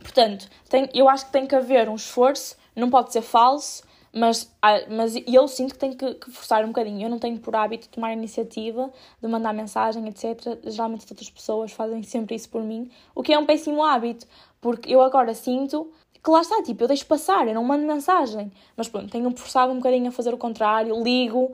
Portanto, 0.01 0.49
tem, 0.69 0.89
eu 0.95 1.09
acho 1.09 1.27
que 1.27 1.33
tem 1.33 1.47
que 1.47 1.57
haver 1.57 1.89
um 1.89 1.97
esforço, 1.97 2.57
não 2.75 2.89
pode 2.89 3.13
ser 3.13 3.23
falso, 3.23 3.83
mas, 4.13 4.53
ah, 4.63 4.81
mas 4.89 5.15
eu 5.27 5.47
sinto 5.49 5.75
que 5.75 5.79
tenho 5.79 5.97
que, 5.97 6.15
que, 6.15 6.31
forçar 6.31 6.65
um 6.65 6.69
bocadinho. 6.69 7.03
Eu 7.03 7.11
não 7.11 7.19
tenho 7.19 7.39
por 7.39 7.55
hábito 7.55 7.89
tomar 7.89 8.13
iniciativa 8.13 8.91
de 9.21 9.29
mandar 9.29 9.53
mensagem, 9.53 10.07
etc. 10.09 10.59
Geralmente 10.65 11.05
as 11.05 11.11
outras 11.11 11.31
pessoas 11.31 11.73
fazem 11.73 12.03
sempre 12.03 12.35
isso 12.35 12.49
por 12.49 12.63
mim, 12.63 12.91
o 13.15 13.23
que 13.23 13.33
é 13.33 13.39
um 13.39 13.47
péssimo 13.47 13.83
hábito, 13.85 14.27
porque 14.61 14.93
eu 14.93 15.03
agora 15.03 15.35
sinto 15.35 15.93
que 16.23 16.31
lá 16.31 16.41
está, 16.41 16.63
tipo, 16.63 16.83
eu 16.83 16.89
deixo 16.89 17.07
passar, 17.07 17.47
eu 17.47 17.55
não 17.55 17.65
mando 17.65 17.87
mensagem. 17.87 18.51
Mas 18.77 18.89
pronto, 18.89 19.11
tenho-me 19.11 19.37
forçado 19.37 19.73
um 19.73 19.77
bocadinho 19.77 20.09
a 20.09 20.13
fazer 20.13 20.35
o 20.35 20.39
contrário, 20.39 21.01
ligo. 21.03 21.45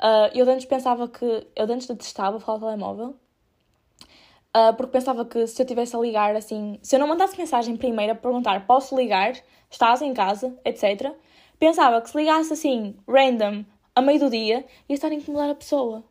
Uh, 0.00 0.30
eu 0.34 0.48
antes 0.48 0.66
pensava 0.66 1.08
que. 1.08 1.46
Eu 1.56 1.64
antes 1.72 1.86
detestava 1.86 2.38
falar 2.40 2.60
telemóvel. 2.60 3.16
Uh, 4.54 4.74
porque 4.76 4.92
pensava 4.92 5.24
que 5.24 5.46
se 5.46 5.62
eu 5.62 5.66
tivesse 5.66 5.96
a 5.96 5.98
ligar 5.98 6.36
assim, 6.36 6.78
se 6.82 6.94
eu 6.94 7.00
não 7.00 7.06
mandasse 7.06 7.38
mensagem 7.38 7.74
primeiro 7.74 8.12
a 8.12 8.14
perguntar 8.14 8.66
posso 8.66 8.94
ligar, 8.94 9.32
estás 9.70 10.02
em 10.02 10.12
casa, 10.12 10.54
etc 10.62 11.16
pensava 11.62 12.00
que 12.00 12.10
se 12.10 12.16
ligasse 12.16 12.52
assim, 12.52 12.96
random, 13.06 13.64
a 13.94 14.02
meio 14.02 14.18
do 14.18 14.28
dia, 14.28 14.66
ia 14.88 14.94
estar 14.96 15.12
a 15.12 15.14
incomodar 15.14 15.48
a 15.48 15.54
pessoa. 15.54 16.02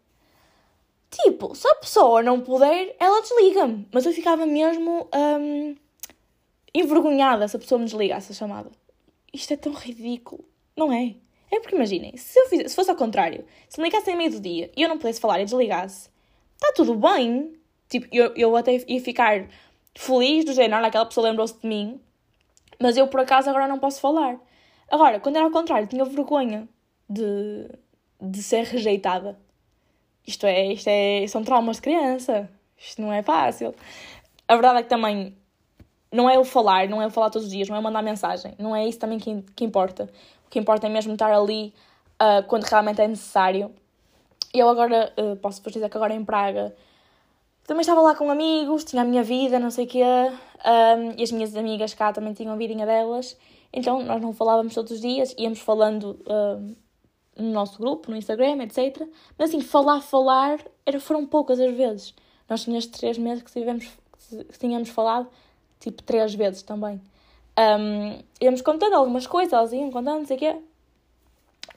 Tipo, 1.10 1.54
se 1.54 1.68
a 1.68 1.76
pessoa 1.76 2.24
não 2.24 2.40
puder, 2.40 2.96
ela 2.98 3.22
desliga-me. 3.22 3.86
Mas 3.92 4.06
eu 4.06 4.14
ficava 4.14 4.46
mesmo 4.46 5.10
um, 5.14 5.76
envergonhada 6.74 7.46
se 7.50 7.58
a 7.58 7.60
pessoa 7.60 7.80
me 7.80 7.84
desligasse 7.84 8.32
a 8.32 8.36
chamada. 8.36 8.72
Isto 9.34 9.52
é 9.52 9.58
tão 9.58 9.74
ridículo, 9.74 10.46
não 10.74 10.90
é? 10.90 11.16
É 11.52 11.60
porque 11.60 11.76
imaginem, 11.76 12.16
se, 12.16 12.40
eu 12.40 12.70
se 12.70 12.74
fosse 12.74 12.90
ao 12.90 12.96
contrário, 12.96 13.44
se 13.68 13.78
me 13.78 13.90
ligasse 13.90 14.10
a 14.10 14.16
meio 14.16 14.32
do 14.32 14.40
dia 14.40 14.72
e 14.74 14.82
eu 14.82 14.88
não 14.88 14.98
pudesse 14.98 15.20
falar 15.20 15.42
e 15.42 15.44
desligasse, 15.44 16.10
está 16.56 16.72
tudo 16.72 16.96
bem. 16.96 17.60
Tipo, 17.90 18.08
eu, 18.10 18.34
eu 18.38 18.56
até 18.56 18.82
ia 18.88 19.02
ficar 19.02 19.50
feliz 19.94 20.46
do 20.46 20.54
género, 20.54 20.86
aquela 20.86 21.06
pessoa 21.06 21.28
lembrou-se 21.28 21.60
de 21.60 21.68
mim, 21.68 22.00
mas 22.80 22.96
eu 22.96 23.06
por 23.10 23.20
acaso 23.20 23.50
agora 23.50 23.68
não 23.68 23.80
posso 23.80 24.00
falar. 24.00 24.40
Agora, 24.92 25.22
quando 25.22 25.38
era 25.38 25.46
ao 25.46 25.52
contrário, 25.52 25.88
tinha 25.88 26.04
vergonha 26.04 26.68
de, 27.10 27.66
de 28.20 28.44
ser 28.44 28.66
rejeitada. 28.66 29.40
Isto 30.28 30.46
é, 30.46 30.74
isto 30.74 30.88
é, 30.90 31.26
são 31.28 31.44
traumas 31.44 31.78
de 31.78 31.84
criança. 31.84 32.50
Isto 32.78 33.02
não 33.02 33.14
é 33.14 33.24
fácil. 33.24 33.74
A 34.48 34.54
verdade 34.54 34.80
é 34.80 34.84
que 34.84 34.90
também 34.90 35.34
não 36.12 36.30
é 36.30 36.36
eu 36.36 36.44
falar, 36.44 36.90
não 36.90 37.02
é 37.02 37.06
eu 37.06 37.10
falar 37.10 37.30
todos 37.30 37.48
os 37.48 37.54
dias, 37.54 37.70
não 37.70 37.78
é 37.78 37.80
mandar 37.80 38.02
mensagem. 38.02 38.54
Não 38.60 38.76
é 38.76 38.86
isso 38.86 39.00
também 39.00 39.18
que, 39.18 39.42
que 39.56 39.64
importa. 39.64 40.10
O 40.46 40.50
que 40.50 40.60
importa 40.60 40.88
é 40.88 40.90
mesmo 40.90 41.14
estar 41.14 41.32
ali 41.32 41.74
uh, 42.22 42.46
quando 42.48 42.64
realmente 42.64 43.02
é 43.02 43.08
necessário. 43.08 43.72
Eu 44.54 44.68
agora, 44.68 45.14
uh, 45.18 45.38
posso-vos 45.38 45.72
dizer 45.72 45.90
que 45.90 45.96
agora 45.96 46.14
em 46.14 46.26
Praga, 46.26 46.76
também 47.66 47.80
estava 47.82 48.02
lá 48.02 48.14
com 48.14 48.30
amigos, 48.30 48.84
tinha 48.84 49.04
a 49.04 49.06
minha 49.06 49.24
vida, 49.24 49.58
não 49.58 49.72
sei 49.72 49.86
o 49.86 49.88
quê. 49.88 50.04
Um, 50.04 50.32
ah, 50.66 51.14
e 51.18 51.24
as 51.24 51.32
minhas 51.32 51.56
amigas 51.56 51.94
cá 51.94 52.12
também 52.12 52.34
tinham 52.34 52.52
a 52.52 52.58
vidinha 52.58 52.86
delas. 52.86 53.38
Então 53.74 54.04
nós 54.04 54.22
não 54.22 54.34
falávamos 54.34 54.74
todos 54.74 54.92
os 54.92 55.02
dias, 55.02 55.34
íamos 55.38 55.60
falando 55.60 56.20
uh, 56.26 56.76
no 57.38 57.52
nosso 57.52 57.80
grupo, 57.80 58.12
no 58.12 58.18
Instagram, 58.18 58.64
etc. 58.64 59.08
Mas 59.38 59.50
assim, 59.50 59.62
falar, 59.62 60.02
falar, 60.02 60.60
era, 60.86 61.00
foram 61.00 61.26
poucas 61.26 61.60
as 61.60 61.74
vezes. 61.74 62.14
Nós 62.50 62.64
tínhamos 62.64 62.86
três 62.88 63.18
meses 63.18 63.44
que, 63.44 63.52
tivemos, 63.52 63.88
que 64.30 64.60
tínhamos 64.60 64.90
falado, 64.90 65.30
tipo, 65.80 66.04
três 66.04 66.34
vezes 66.34 66.62
também. 66.62 67.02
Um, 67.58 68.22
íamos 68.42 68.62
contando 68.62 68.94
algumas 68.94 69.28
coisas, 69.28 69.54
elas 69.54 69.72
iam 69.74 69.92
contando, 69.92 70.20
não 70.20 70.26
sei 70.26 70.38
o 70.38 70.40
quê. 70.40 70.58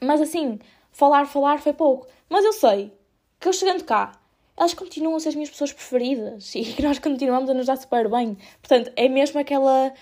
Mas 0.00 0.20
assim, 0.20 0.58
falar, 0.90 1.26
falar 1.26 1.60
foi 1.60 1.72
pouco. 1.72 2.06
Mas 2.28 2.44
eu 2.44 2.52
sei 2.52 2.92
que 3.38 3.48
eu 3.48 3.52
chegando 3.52 3.84
cá, 3.84 4.12
elas 4.56 4.74
continuam 4.74 5.16
a 5.16 5.20
ser 5.20 5.30
as 5.30 5.34
minhas 5.34 5.50
pessoas 5.50 5.72
preferidas 5.72 6.54
e 6.56 6.64
que 6.64 6.82
nós 6.82 6.98
continuamos 6.98 7.50
a 7.50 7.54
nos 7.54 7.66
dar 7.66 7.76
super 7.76 8.08
bem. 8.08 8.36
Portanto, 8.60 8.92
é 8.96 9.08
mesmo 9.08 9.40
aquela 9.40 9.92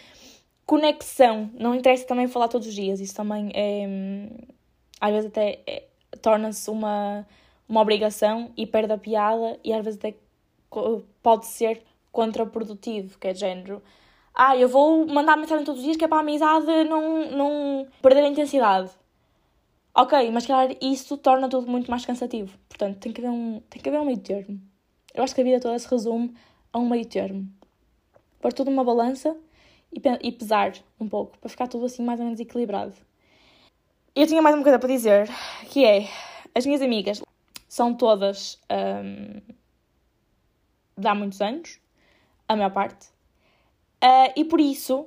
conexão. 0.73 1.51
Não 1.53 1.75
interessa 1.75 2.07
também 2.07 2.27
falar 2.27 2.49
todos 2.49 2.67
os 2.67 2.75
dias, 2.75 2.99
isso 2.99 3.15
também 3.15 3.53
é. 3.55 3.87
Às 4.99 5.13
vezes 5.13 5.29
até 5.29 5.61
é, 5.67 5.85
torna-se 6.23 6.71
uma, 6.71 7.27
uma 7.69 7.83
obrigação 7.83 8.51
e 8.57 8.67
perde 8.67 8.91
a 8.91 8.97
piada, 8.97 9.61
e 9.63 9.71
às 9.71 9.85
vezes 9.85 9.99
até 9.99 10.15
pode 11.23 11.45
ser 11.47 11.83
contraprodutivo, 12.11 13.19
que 13.19 13.29
é 13.29 13.35
de 13.35 13.41
género. 13.41 13.83
Ah, 14.35 14.57
eu 14.57 14.67
vou 14.67 15.07
mandar 15.07 15.37
mensagem 15.37 15.63
todos 15.63 15.81
os 15.81 15.85
dias 15.85 15.99
que 15.99 16.07
é 16.07 16.09
para 16.09 16.17
a 16.17 16.21
amizade 16.21 16.65
não, 16.85 17.31
não 17.31 17.87
perder 18.01 18.23
a 18.23 18.29
intensidade. 18.29 18.91
Ok, 19.95 20.31
mas 20.31 20.47
claro, 20.47 20.75
isso 20.81 21.19
torna 21.19 21.51
tudo 21.51 21.71
muito 21.71 21.91
mais 21.91 22.07
cansativo. 22.07 22.57
Portanto, 22.67 22.99
tem 22.99 23.13
que 23.13 23.21
haver 23.21 23.31
um, 23.31 23.61
tem 23.69 23.83
que 23.83 23.91
haver 23.91 24.01
um 24.01 24.07
meio 24.07 24.19
termo. 24.21 24.59
Eu 25.13 25.23
acho 25.23 25.35
que 25.35 25.43
a 25.43 25.45
vida 25.45 25.61
toda 25.61 25.79
se 25.79 25.87
resume 25.87 26.35
a 26.73 26.79
um 26.79 26.89
meio 26.89 27.05
termo. 27.05 27.47
Pôr 28.41 28.55
tudo 28.55 28.71
numa 28.71 28.85
balança 28.85 29.37
e, 29.93 30.33
pesar 30.33 30.73
um 30.99 31.09
pouco, 31.09 31.39
para 31.39 31.51
ficar 31.51 31.69
tudo 31.69 31.87
assim 31.87 32.03
mais 32.03 32.19
ou 32.19 32.25
menos 32.25 32.41
equilibrado. 32.41 32.95
Eu 34.15 34.27
tinha 34.27 34.43
mais 34.43 34.55
uma 34.55 34.63
coisa 34.63 34.79
para 34.79 34.89
dizer, 34.89 35.29
que 35.71 35.85
é, 35.85 36.09
as 36.55 36.67
minhas 36.67 36.83
amigas 36.83 37.23
são 37.69 37.95
todas 37.95 38.59
um, 38.71 39.41
de 40.97 41.07
há 41.07 41.15
muitos 41.15 41.41
anos, 41.41 41.79
a 42.49 42.57
maior 42.57 42.71
parte, 42.71 43.07
uh, 44.03 44.33
e 44.37 44.45
por 44.45 44.61
isso 44.61 45.07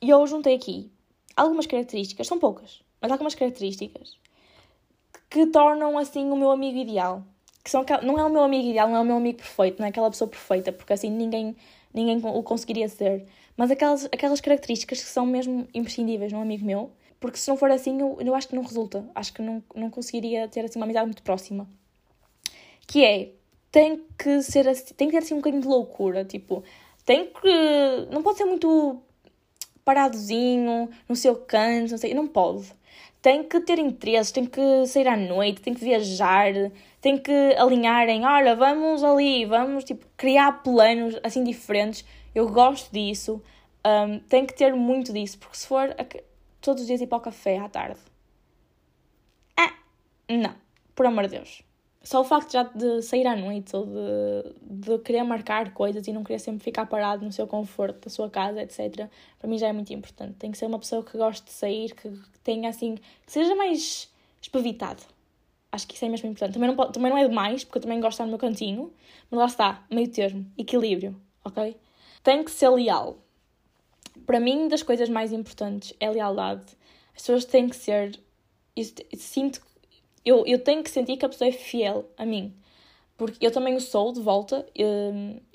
eu 0.00 0.26
juntei 0.26 0.54
aqui 0.54 0.90
algumas 1.36 1.66
características, 1.66 2.26
são 2.26 2.38
poucas, 2.38 2.82
mas 3.00 3.10
algumas 3.10 3.34
características 3.34 4.18
que 5.30 5.46
tornam 5.46 5.98
assim 5.98 6.30
o 6.30 6.36
meu 6.36 6.50
amigo 6.50 6.78
ideal. 6.78 7.22
Que 7.62 7.70
são, 7.70 7.84
não 8.02 8.18
é 8.18 8.24
o 8.24 8.30
meu 8.30 8.42
amigo 8.42 8.68
ideal, 8.68 8.88
não 8.88 8.96
é 8.96 9.00
o 9.00 9.04
meu 9.04 9.16
amigo 9.16 9.38
perfeito, 9.38 9.78
não 9.78 9.86
é 9.86 9.90
aquela 9.90 10.10
pessoa 10.10 10.28
perfeita, 10.28 10.72
porque 10.72 10.92
assim 10.92 11.10
ninguém, 11.10 11.54
ninguém 11.92 12.18
o 12.24 12.42
conseguiria 12.42 12.88
ser. 12.88 13.26
Mas 13.58 13.72
aquelas, 13.72 14.04
aquelas 14.04 14.40
características 14.40 15.02
que 15.02 15.10
são 15.10 15.26
mesmo 15.26 15.66
imprescindíveis 15.74 16.32
num 16.32 16.40
amigo 16.40 16.64
meu, 16.64 16.92
porque 17.18 17.38
se 17.38 17.48
não 17.50 17.56
for 17.56 17.68
assim, 17.72 18.00
eu, 18.00 18.16
eu 18.20 18.32
acho 18.32 18.46
que 18.46 18.54
não 18.54 18.62
resulta. 18.62 19.04
Acho 19.12 19.32
que 19.32 19.42
não, 19.42 19.60
não 19.74 19.90
conseguiria 19.90 20.46
ter 20.46 20.64
assim 20.64 20.78
uma 20.78 20.84
amizade 20.84 21.06
muito 21.06 21.24
próxima. 21.24 21.68
Que 22.86 23.04
é 23.04 23.30
tem 23.72 24.00
que 24.16 24.42
ser 24.42 24.68
assim, 24.68 24.94
tem 24.94 25.08
que 25.08 25.12
ter 25.12 25.24
assim 25.24 25.34
um 25.34 25.38
bocadinho 25.38 25.62
de 25.62 25.66
loucura, 25.66 26.24
tipo, 26.24 26.62
tem 27.04 27.26
que. 27.26 28.06
Não 28.12 28.22
pode 28.22 28.38
ser 28.38 28.44
muito 28.44 29.02
paradozinho, 29.84 30.88
no 31.08 31.16
seu 31.16 31.34
canto, 31.34 31.90
não 31.90 31.98
sei, 31.98 32.14
não 32.14 32.28
pode. 32.28 32.72
Tem 33.20 33.42
que 33.42 33.58
ter 33.60 33.80
interesses, 33.80 34.30
tem 34.30 34.46
que 34.46 34.86
sair 34.86 35.08
à 35.08 35.16
noite, 35.16 35.60
tem 35.60 35.74
que 35.74 35.80
viajar, 35.80 36.52
tem 37.00 37.18
que 37.18 37.32
alinhar 37.58 38.08
em, 38.08 38.24
olha, 38.24 38.54
vamos 38.54 39.02
ali, 39.02 39.44
vamos, 39.44 39.82
tipo, 39.82 40.06
criar 40.16 40.62
planos 40.62 41.18
assim 41.24 41.42
diferentes. 41.42 42.04
Eu 42.34 42.48
gosto 42.48 42.92
disso. 42.92 43.42
Um, 43.86 44.18
tem 44.20 44.44
que 44.44 44.54
ter 44.54 44.74
muito 44.74 45.12
disso, 45.12 45.38
porque 45.38 45.56
se 45.56 45.66
for 45.66 45.94
todos 46.60 46.82
os 46.82 46.86
dias 46.86 47.00
ir 47.00 47.06
para 47.06 47.18
o 47.18 47.20
café 47.20 47.58
à 47.58 47.68
tarde, 47.68 48.00
ah, 49.56 49.72
não, 50.28 50.54
por 50.94 51.06
amor 51.06 51.24
de 51.24 51.36
Deus. 51.36 51.62
Só 52.02 52.20
o 52.20 52.24
facto 52.24 52.52
já 52.52 52.62
de 52.62 53.02
sair 53.02 53.26
à 53.26 53.36
noite 53.36 53.74
ou 53.74 53.86
de, 53.86 54.54
de 54.62 54.98
querer 55.00 55.22
marcar 55.24 55.72
coisas 55.74 56.06
e 56.06 56.12
não 56.12 56.24
querer 56.24 56.38
sempre 56.38 56.62
ficar 56.62 56.86
parado 56.86 57.24
no 57.24 57.32
seu 57.32 57.46
conforto 57.46 58.04
da 58.04 58.10
sua 58.10 58.30
casa, 58.30 58.62
etc., 58.62 59.08
para 59.38 59.48
mim 59.48 59.58
já 59.58 59.68
é 59.68 59.72
muito 59.72 59.92
importante. 59.92 60.34
Tem 60.34 60.50
que 60.50 60.58
ser 60.58 60.66
uma 60.66 60.78
pessoa 60.78 61.02
que 61.04 61.18
goste 61.18 61.44
de 61.46 61.52
sair, 61.52 61.94
que 61.94 62.10
tenha 62.42 62.68
assim, 62.68 62.94
que 62.94 63.32
seja 63.32 63.54
mais 63.54 64.10
espavitado. 64.40 65.02
Acho 65.70 65.86
que 65.86 65.94
isso 65.96 66.04
é 66.04 66.08
mesmo 66.08 66.28
importante. 66.30 66.54
Também 66.54 66.74
não, 66.74 66.92
também 66.92 67.10
não 67.10 67.18
é 67.18 67.28
demais, 67.28 67.64
porque 67.64 67.78
eu 67.78 67.82
também 67.82 68.00
gosto 68.00 68.10
de 68.10 68.14
estar 68.14 68.24
no 68.24 68.30
meu 68.30 68.38
cantinho, 68.38 68.92
mas 69.30 69.38
lá 69.38 69.46
está, 69.46 69.86
meio 69.90 70.08
termo, 70.08 70.46
equilíbrio, 70.56 71.20
ok? 71.44 71.76
Tem 72.22 72.42
que 72.42 72.50
ser 72.50 72.68
leal. 72.70 73.18
Para 74.26 74.40
mim, 74.40 74.68
das 74.68 74.82
coisas 74.82 75.08
mais 75.08 75.32
importantes 75.32 75.94
é 75.98 76.10
lealdade. 76.10 76.76
As 77.14 77.22
pessoas 77.22 77.44
têm 77.44 77.68
que 77.68 77.76
ser. 77.76 78.18
Eu 78.76 78.84
sinto 79.16 79.60
eu, 80.28 80.44
eu 80.46 80.58
tenho 80.58 80.82
que 80.82 80.90
sentir 80.90 81.16
que 81.16 81.24
a 81.24 81.28
pessoa 81.28 81.48
é 81.48 81.52
fiel 81.52 82.04
a 82.16 82.26
mim. 82.26 82.52
Porque 83.16 83.44
eu 83.44 83.50
também 83.50 83.74
o 83.74 83.80
sou 83.80 84.12
de 84.12 84.20
volta. 84.20 84.66
Eu, 84.74 84.88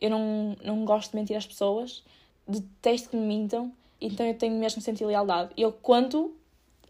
eu 0.02 0.10
não, 0.10 0.56
não 0.63 0.84
gosto 0.84 1.12
de 1.12 1.17
mentir 1.17 1.38
às 1.38 1.45
pessoas. 1.45 2.04
Detesto 2.47 3.10
que 3.10 3.15
me 3.15 3.26
mintam. 3.26 3.71
Então 4.02 4.26
eu 4.26 4.34
tenho 4.34 4.56
mesmo 4.56 4.82
sentir 4.82 5.06
lealdade. 5.06 5.52
Eu 5.56 5.71
conto 5.71 6.36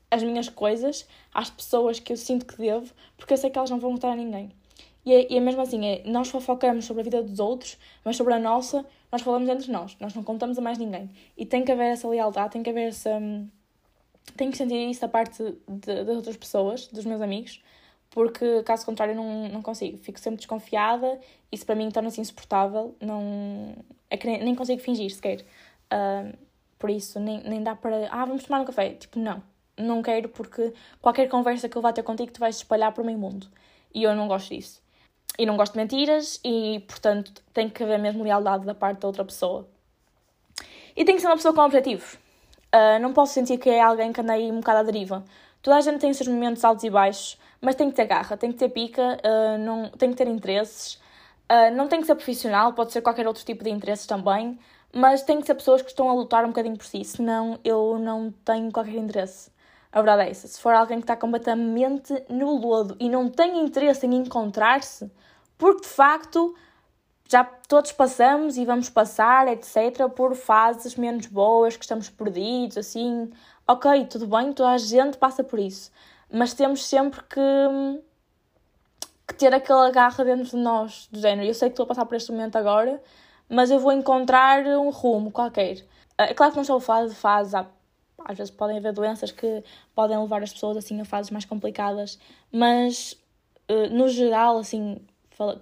as 0.10 0.24
minhas 0.24 0.48
coisas 0.48 1.06
às 1.34 1.50
pessoas 1.50 2.00
que 2.00 2.14
eu 2.14 2.18
sinto 2.18 2.46
que 2.46 2.56
devo, 2.56 2.94
porque 3.18 3.34
eu 3.34 3.38
sei 3.38 3.50
que 3.50 3.58
elas 3.58 3.70
não 3.70 3.80
vão 3.80 3.92
contar 3.94 4.12
a 4.12 4.16
ninguém. 4.16 4.52
E 5.06 5.12
é, 5.12 5.34
e 5.34 5.38
é 5.38 5.40
mesmo 5.40 5.62
assim, 5.62 5.86
é, 5.86 6.04
nós 6.06 6.30
fofocamos 6.30 6.86
sobre 6.86 7.02
a 7.02 7.04
vida 7.04 7.22
dos 7.22 7.40
outros, 7.40 7.78
mas 8.06 8.16
sobre 8.16 8.34
a 8.34 8.40
nossa, 8.40 8.86
nós 9.14 9.22
falamos 9.22 9.48
entre 9.48 9.72
nós, 9.72 9.96
nós 10.00 10.16
não 10.16 10.24
contamos 10.24 10.58
a 10.58 10.62
mais 10.62 10.80
ninguém. 10.80 11.08
E 11.38 11.46
tem 11.46 11.64
que 11.64 11.72
haver 11.72 11.92
essa 11.92 12.08
lealdade, 12.08 12.54
tem 12.54 12.64
que 12.64 12.70
haver 12.72 12.88
essa. 12.88 13.12
Tem 14.36 14.50
que 14.50 14.58
sentir 14.58 14.90
isso 14.90 15.02
da 15.02 15.08
parte 15.08 15.44
das 15.68 16.16
outras 16.16 16.36
pessoas, 16.36 16.88
dos 16.88 17.06
meus 17.06 17.22
amigos, 17.22 17.62
porque 18.10 18.64
caso 18.64 18.84
contrário 18.84 19.14
não, 19.14 19.50
não 19.50 19.62
consigo. 19.62 20.00
Fico 20.00 20.20
sempre 20.20 20.38
desconfiada, 20.38 21.20
isso 21.52 21.64
para 21.64 21.76
mim 21.76 21.92
torna-se 21.92 22.20
insuportável, 22.20 22.96
não, 23.00 23.76
é 24.10 24.18
que 24.18 24.26
nem, 24.26 24.44
nem 24.44 24.56
consigo 24.56 24.82
fingir 24.82 25.14
sequer. 25.14 25.46
Uh, 25.94 26.36
por 26.80 26.90
isso, 26.90 27.20
nem, 27.20 27.44
nem 27.44 27.62
dá 27.62 27.76
para. 27.76 28.10
Ah, 28.10 28.26
vamos 28.26 28.44
tomar 28.44 28.62
um 28.62 28.66
café. 28.66 28.96
Tipo, 28.96 29.20
não, 29.20 29.44
não 29.78 30.02
quero 30.02 30.28
porque 30.30 30.74
qualquer 31.00 31.30
conversa 31.30 31.70
que 31.70 31.78
eu 31.78 31.84
vá 31.84 31.94
ter 31.94 32.02
contigo 32.02 32.32
tu 32.32 32.40
vais 32.40 32.56
espalhar 32.56 32.92
para 32.92 33.04
o 33.04 33.06
meio 33.06 33.20
mundo. 33.20 33.48
E 33.94 34.02
eu 34.02 34.16
não 34.16 34.28
gosto 34.28 34.56
disso. 34.56 34.83
E 35.38 35.46
não 35.46 35.58
gosto 35.58 35.74
de 35.74 35.80
mentiras 35.80 36.40
e, 36.44 36.84
portanto, 36.88 37.32
tem 37.54 37.70
que 37.70 37.84
haver 37.84 37.98
mesmo 37.98 38.24
lealdade 38.24 38.66
da 38.66 38.76
parte 38.76 39.00
da 39.00 39.08
outra 39.08 39.26
pessoa. 39.26 39.68
E 40.96 41.04
tem 41.04 41.16
que 41.16 41.22
ser 41.22 41.28
uma 41.28 41.36
pessoa 41.36 41.54
com 41.54 41.62
objetivos. 41.62 42.14
Uh, 42.74 43.00
não 43.02 43.14
posso 43.14 43.34
sentir 43.34 43.58
que 43.58 43.70
é 43.70 43.82
alguém 43.82 44.14
que 44.14 44.22
anda 44.22 44.34
aí 44.34 44.52
um 44.52 44.60
bocado 44.60 44.80
à 44.80 44.84
deriva. 44.84 45.24
Toda 45.62 45.78
a 45.78 45.82
gente 45.82 46.00
tem 46.00 46.12
os 46.12 46.18
seus 46.18 46.28
momentos 46.28 46.64
altos 46.64 46.84
e 46.84 46.90
baixos 46.90 47.38
mas 47.64 47.76
tem 47.76 47.90
que 47.90 47.96
ter 47.96 48.06
garra, 48.06 48.36
tem 48.36 48.52
que 48.52 48.58
ter 48.58 48.68
pica, 48.68 49.18
uh, 49.24 49.58
não, 49.58 49.90
tem 49.92 50.10
que 50.10 50.18
ter 50.18 50.28
interesses. 50.28 50.96
Uh, 51.50 51.74
não 51.74 51.88
tem 51.88 52.02
que 52.02 52.06
ser 52.06 52.16
profissional, 52.16 52.74
pode 52.74 52.92
ser 52.92 53.02
qualquer 53.02 53.26
outro 53.26 53.44
tipo 53.46 53.64
de 53.64 53.70
interesses 53.70 54.06
também, 54.06 54.60
mas 54.94 55.24
tem 55.24 55.40
que 55.40 55.48
ser 55.48 55.56
pessoas 55.56 55.82
que 55.82 55.88
estão 55.88 56.10
a 56.10 56.14
lutar 56.14 56.44
um 56.44 56.50
bocadinho 56.50 56.76
por 56.76 56.86
si, 56.86 57.06
senão 57.06 57.58
eu 57.64 57.98
não 57.98 58.34
tenho 58.44 58.70
qualquer 58.70 58.96
interesse. 58.96 59.50
A 59.94 60.02
verdade 60.02 60.28
é 60.28 60.32
essa. 60.32 60.46
Se 60.46 60.60
for 60.60 60.74
alguém 60.74 60.98
que 60.98 61.06
está 61.06 61.16
completamente 61.16 62.22
no 62.28 62.54
lodo 62.58 62.98
e 63.00 63.08
não 63.08 63.30
tem 63.30 63.64
interesse 63.64 64.06
em 64.06 64.14
encontrar-se, 64.14 65.10
porque 65.64 65.84
de 65.84 65.94
facto 65.94 66.56
já 67.30 67.44
todos 67.44 67.92
passamos 67.92 68.58
e 68.58 68.66
vamos 68.66 68.90
passar, 68.90 69.48
etc., 69.48 70.10
por 70.16 70.36
fases 70.36 70.96
menos 70.96 71.28
boas, 71.28 71.78
que 71.78 71.84
estamos 71.84 72.10
perdidos, 72.10 72.78
assim. 72.78 73.32
Ok, 73.68 74.06
tudo 74.08 74.28
bem, 74.28 74.52
toda 74.52 74.72
a 74.72 74.78
gente 74.78 75.18
passa 75.18 75.44
por 75.44 75.58
isso 75.60 75.92
mas 76.34 76.56
temos 76.56 76.84
sempre 76.84 77.22
que, 77.26 77.40
que 79.28 79.36
ter 79.36 79.54
aquela 79.54 79.92
garra 79.92 80.26
dentro 80.26 80.46
de 80.46 80.56
nós, 80.58 81.08
do 81.12 81.20
género. 81.20 81.48
Eu 81.48 81.54
sei 81.54 81.70
que 81.70 81.74
estou 81.74 81.84
a 81.84 81.88
passar 81.88 82.06
por 82.08 82.16
este 82.16 82.32
momento 82.32 82.56
agora, 82.56 83.00
mas 83.48 83.70
eu 83.70 83.80
vou 83.80 83.92
encontrar 83.92 84.66
um 84.66 84.90
rumo 84.90 85.32
qualquer. 85.32 85.86
Ah, 86.18 86.26
é 86.26 86.34
claro 86.34 86.52
que 86.52 86.58
não 86.58 86.64
sou 86.64 86.80
fase 86.80 87.14
de 87.14 87.20
fase, 87.20 87.56
às 87.56 88.36
vezes 88.36 88.50
podem 88.50 88.78
haver 88.78 88.94
doenças 88.94 89.32
que 89.32 89.64
podem 89.94 90.18
levar 90.18 90.42
as 90.42 90.52
pessoas 90.52 90.76
assim 90.76 91.00
a 91.00 91.06
fases 91.06 91.30
mais 91.30 91.46
complicadas, 91.46 92.20
mas 92.52 93.16
ah, 93.70 93.90
no 93.92 94.10
geral, 94.10 94.58
assim, 94.58 95.00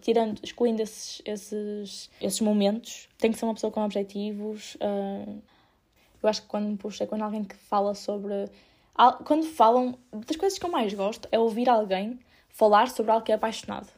tirando, 0.01 0.39
excluindo 0.43 0.81
esses, 0.81 1.21
esses, 1.25 2.09
esses 2.19 2.41
momentos, 2.41 3.07
tem 3.17 3.31
que 3.31 3.37
ser 3.37 3.45
uma 3.45 3.53
pessoa 3.53 3.71
com 3.71 3.83
objetivos. 3.83 4.77
Ah, 4.79 5.33
eu 6.21 6.29
acho 6.29 6.41
que 6.43 6.47
quando 6.47 6.67
me 6.67 6.77
puxa 6.77 7.03
é 7.03 7.07
quando 7.07 7.23
alguém 7.23 7.43
que 7.43 7.55
fala 7.55 7.95
sobre 7.95 8.49
quando 9.23 9.43
falam, 9.43 9.97
das 10.11 10.35
coisas 10.35 10.59
que 10.59 10.65
eu 10.65 10.69
mais 10.69 10.93
gosto 10.93 11.27
é 11.31 11.39
ouvir 11.39 11.69
alguém 11.69 12.19
falar 12.49 12.89
sobre 12.89 13.11
algo 13.11 13.25
que 13.25 13.31
é 13.31 13.35
apaixonado. 13.35 13.89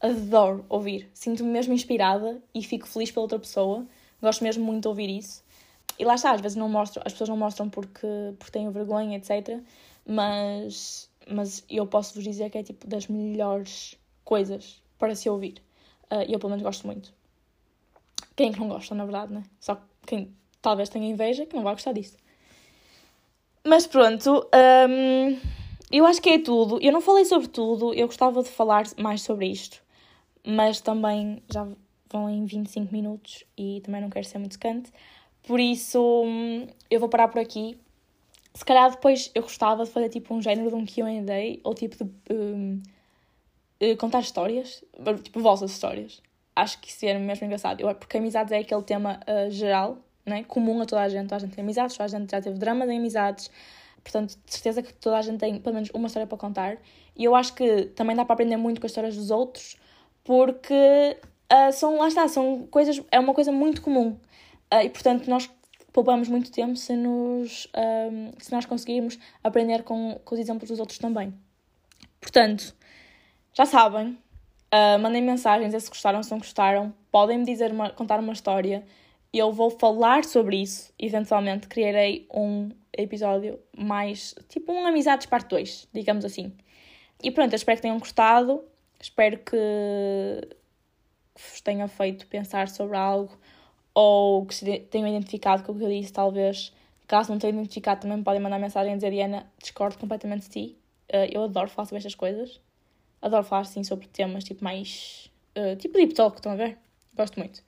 Adoro 0.00 0.64
ouvir, 0.68 1.08
sinto-me 1.14 1.50
mesmo 1.50 1.72
inspirada 1.72 2.42
e 2.52 2.62
fico 2.62 2.88
feliz 2.88 3.10
pela 3.10 3.22
outra 3.22 3.38
pessoa. 3.38 3.86
Gosto 4.20 4.42
mesmo 4.42 4.64
muito 4.64 4.82
de 4.82 4.88
ouvir 4.88 5.08
isso. 5.08 5.44
E 5.98 6.04
lá 6.04 6.14
está, 6.14 6.32
às 6.32 6.40
vezes 6.40 6.56
não 6.56 6.68
mostro, 6.68 7.02
as 7.04 7.12
pessoas 7.12 7.28
não 7.28 7.36
mostram 7.36 7.68
porque, 7.68 8.34
porque 8.38 8.50
têm 8.50 8.68
vergonha, 8.70 9.16
etc. 9.16 9.60
Mas, 10.04 11.08
mas 11.28 11.64
eu 11.70 11.86
posso 11.86 12.14
vos 12.14 12.24
dizer 12.24 12.50
que 12.50 12.58
é 12.58 12.62
tipo 12.64 12.86
das 12.86 13.06
melhores 13.06 13.96
coisas 14.24 14.81
para 15.02 15.16
se 15.16 15.28
ouvir. 15.28 15.54
Uh, 16.04 16.22
eu 16.28 16.38
pelo 16.38 16.50
menos 16.50 16.62
gosto 16.62 16.86
muito. 16.86 17.12
Quem 18.36 18.50
é 18.50 18.52
que 18.52 18.60
não 18.60 18.68
gosta, 18.68 18.94
na 18.94 19.02
verdade, 19.04 19.32
né? 19.32 19.42
Só 19.58 19.76
quem 20.06 20.32
talvez 20.60 20.88
tenha 20.88 21.10
inveja 21.10 21.44
que 21.44 21.56
não 21.56 21.64
vai 21.64 21.74
gostar 21.74 21.92
disso. 21.92 22.16
Mas 23.64 23.84
pronto, 23.84 24.48
um, 24.88 25.40
eu 25.90 26.06
acho 26.06 26.22
que 26.22 26.30
é 26.30 26.38
tudo. 26.38 26.78
Eu 26.80 26.92
não 26.92 27.00
falei 27.00 27.24
sobre 27.24 27.48
tudo, 27.48 27.92
eu 27.92 28.06
gostava 28.06 28.44
de 28.44 28.48
falar 28.48 28.84
mais 28.96 29.22
sobre 29.22 29.46
isto, 29.46 29.82
mas 30.46 30.80
também 30.80 31.42
já 31.52 31.66
vão 32.08 32.30
em 32.30 32.44
25 32.44 32.92
minutos 32.92 33.42
e 33.58 33.80
também 33.80 34.00
não 34.00 34.08
quero 34.08 34.24
ser 34.24 34.38
muito 34.38 34.52
secante. 34.52 34.92
Por 35.42 35.58
isso, 35.58 36.00
hum, 36.24 36.68
eu 36.88 37.00
vou 37.00 37.08
parar 37.08 37.26
por 37.26 37.40
aqui. 37.40 37.76
Se 38.54 38.64
calhar 38.64 38.88
depois 38.88 39.32
eu 39.34 39.42
gostava 39.42 39.84
de 39.84 39.90
fazer 39.90 40.10
tipo 40.10 40.32
um 40.32 40.40
género 40.40 40.68
de 40.68 40.76
um 40.76 40.86
QA 40.86 41.58
ou 41.64 41.74
tipo 41.74 41.96
de 41.96 42.08
um, 42.32 42.80
eh, 43.82 43.96
contar 43.96 44.20
histórias, 44.20 44.84
tipo 45.24 45.40
vossas 45.40 45.72
histórias. 45.72 46.22
Acho 46.54 46.80
que 46.80 46.88
isso 46.88 47.04
era 47.04 47.18
mesmo 47.18 47.46
engraçado, 47.46 47.80
eu, 47.80 47.92
porque 47.96 48.16
amizades 48.16 48.52
é 48.52 48.58
aquele 48.58 48.82
tema 48.82 49.18
uh, 49.26 49.50
geral 49.50 49.98
né? 50.24 50.44
comum 50.44 50.80
a 50.80 50.86
toda 50.86 51.02
a 51.02 51.08
gente. 51.08 51.24
Toda 51.24 51.36
a 51.36 51.38
gente 51.40 51.54
tem 51.54 51.64
amizades, 51.64 51.96
toda 51.96 52.04
a 52.04 52.08
gente 52.20 52.30
já 52.30 52.40
teve 52.40 52.56
dramas 52.58 52.88
em 52.88 52.98
amizades. 52.98 53.50
Portanto, 54.04 54.36
de 54.46 54.52
certeza 54.52 54.82
que 54.82 54.94
toda 54.94 55.18
a 55.18 55.22
gente 55.22 55.38
tem 55.38 55.58
pelo 55.58 55.74
menos 55.74 55.90
uma 55.92 56.06
história 56.06 56.28
para 56.28 56.38
contar. 56.38 56.78
E 57.16 57.24
eu 57.24 57.34
acho 57.34 57.54
que 57.54 57.86
também 57.96 58.14
dá 58.14 58.24
para 58.24 58.34
aprender 58.34 58.56
muito 58.56 58.80
com 58.80 58.86
as 58.86 58.92
histórias 58.92 59.16
dos 59.16 59.30
outros, 59.32 59.76
porque 60.22 61.16
uh, 61.52 61.72
são, 61.72 61.98
lá 61.98 62.06
está, 62.06 62.28
são 62.28 62.66
coisas, 62.68 63.02
é 63.10 63.18
uma 63.18 63.34
coisa 63.34 63.50
muito 63.50 63.82
comum. 63.82 64.18
Uh, 64.72 64.84
e 64.84 64.90
portanto, 64.90 65.28
nós 65.28 65.50
poupamos 65.92 66.28
muito 66.28 66.52
tempo 66.52 66.76
se, 66.76 66.96
nos, 66.96 67.68
se 68.38 68.50
nós 68.50 68.64
conseguirmos 68.64 69.18
aprender 69.44 69.82
com, 69.82 70.18
com 70.24 70.34
os 70.34 70.40
exemplos 70.40 70.70
dos 70.70 70.80
outros 70.80 70.98
também. 70.98 71.34
Portanto, 72.18 72.74
já 73.54 73.66
sabem, 73.66 74.18
mandem 75.00 75.22
mensagens 75.22 75.74
se 75.82 75.88
gostaram, 75.88 76.22
se 76.22 76.30
não 76.30 76.38
gostaram, 76.38 76.94
podem 77.10 77.38
me 77.38 77.44
dizer 77.44 77.70
uma, 77.70 77.90
contar 77.90 78.18
uma 78.20 78.32
história 78.32 78.84
eu 79.32 79.50
vou 79.50 79.70
falar 79.70 80.24
sobre 80.24 80.60
isso. 80.60 80.92
Eventualmente 80.98 81.66
criarei 81.66 82.26
um 82.32 82.70
episódio 82.92 83.58
mais 83.76 84.34
tipo 84.48 84.72
um 84.72 84.86
Amizades 84.86 85.26
Parte 85.26 85.48
2, 85.48 85.88
digamos 85.92 86.24
assim. 86.24 86.52
E 87.22 87.30
pronto, 87.30 87.52
eu 87.52 87.56
espero 87.56 87.76
que 87.78 87.82
tenham 87.82 87.98
gostado. 87.98 88.62
Espero 89.00 89.38
que 89.38 89.56
vos 91.34 91.60
tenha 91.62 91.88
feito 91.88 92.26
pensar 92.26 92.68
sobre 92.68 92.96
algo 92.96 93.36
ou 93.94 94.44
que 94.46 94.54
se 94.54 94.78
tenham 94.90 95.08
identificado 95.08 95.62
com 95.62 95.72
o 95.72 95.78
que 95.78 95.84
eu 95.84 95.88
disse, 95.88 96.12
talvez. 96.12 96.72
Caso 97.06 97.30
não 97.30 97.38
tenham 97.38 97.54
identificado, 97.54 98.02
também 98.02 98.22
podem 98.22 98.40
mandar 98.40 98.58
mensagem 98.58 98.92
a 98.92 98.96
dizer 98.96 99.10
Diana, 99.10 99.50
discordo 99.58 99.98
completamente 99.98 100.42
de 100.42 100.50
ti. 100.50 100.76
Uh, 101.10 101.28
eu 101.30 101.44
adoro 101.44 101.68
falar 101.68 101.86
sobre 101.86 101.98
estas 101.98 102.14
coisas. 102.14 102.60
Adoro 103.22 103.44
falar 103.44 103.62
assim 103.62 103.84
sobre 103.84 104.08
temas 104.08 104.44
tipo 104.44 104.62
mais. 104.62 105.30
Uh, 105.56 105.76
tipo 105.76 105.94
deep 105.96 106.12
talk, 106.12 106.36
estão 106.36 106.52
a 106.52 106.56
ver? 106.56 106.76
Gosto 107.16 107.38
muito 107.38 107.62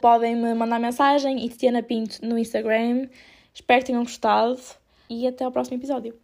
podem 0.00 0.34
me 0.34 0.54
mandar 0.54 0.80
mensagem 0.80 1.44
e 1.44 1.48
Tatiana 1.48 1.82
Pinto 1.82 2.24
no 2.24 2.38
Instagram. 2.38 3.08
Espero 3.52 3.80
que 3.80 3.86
tenham 3.86 4.02
gostado 4.02 4.58
e 5.08 5.26
até 5.26 5.44
ao 5.44 5.52
próximo 5.52 5.76
episódio. 5.76 6.18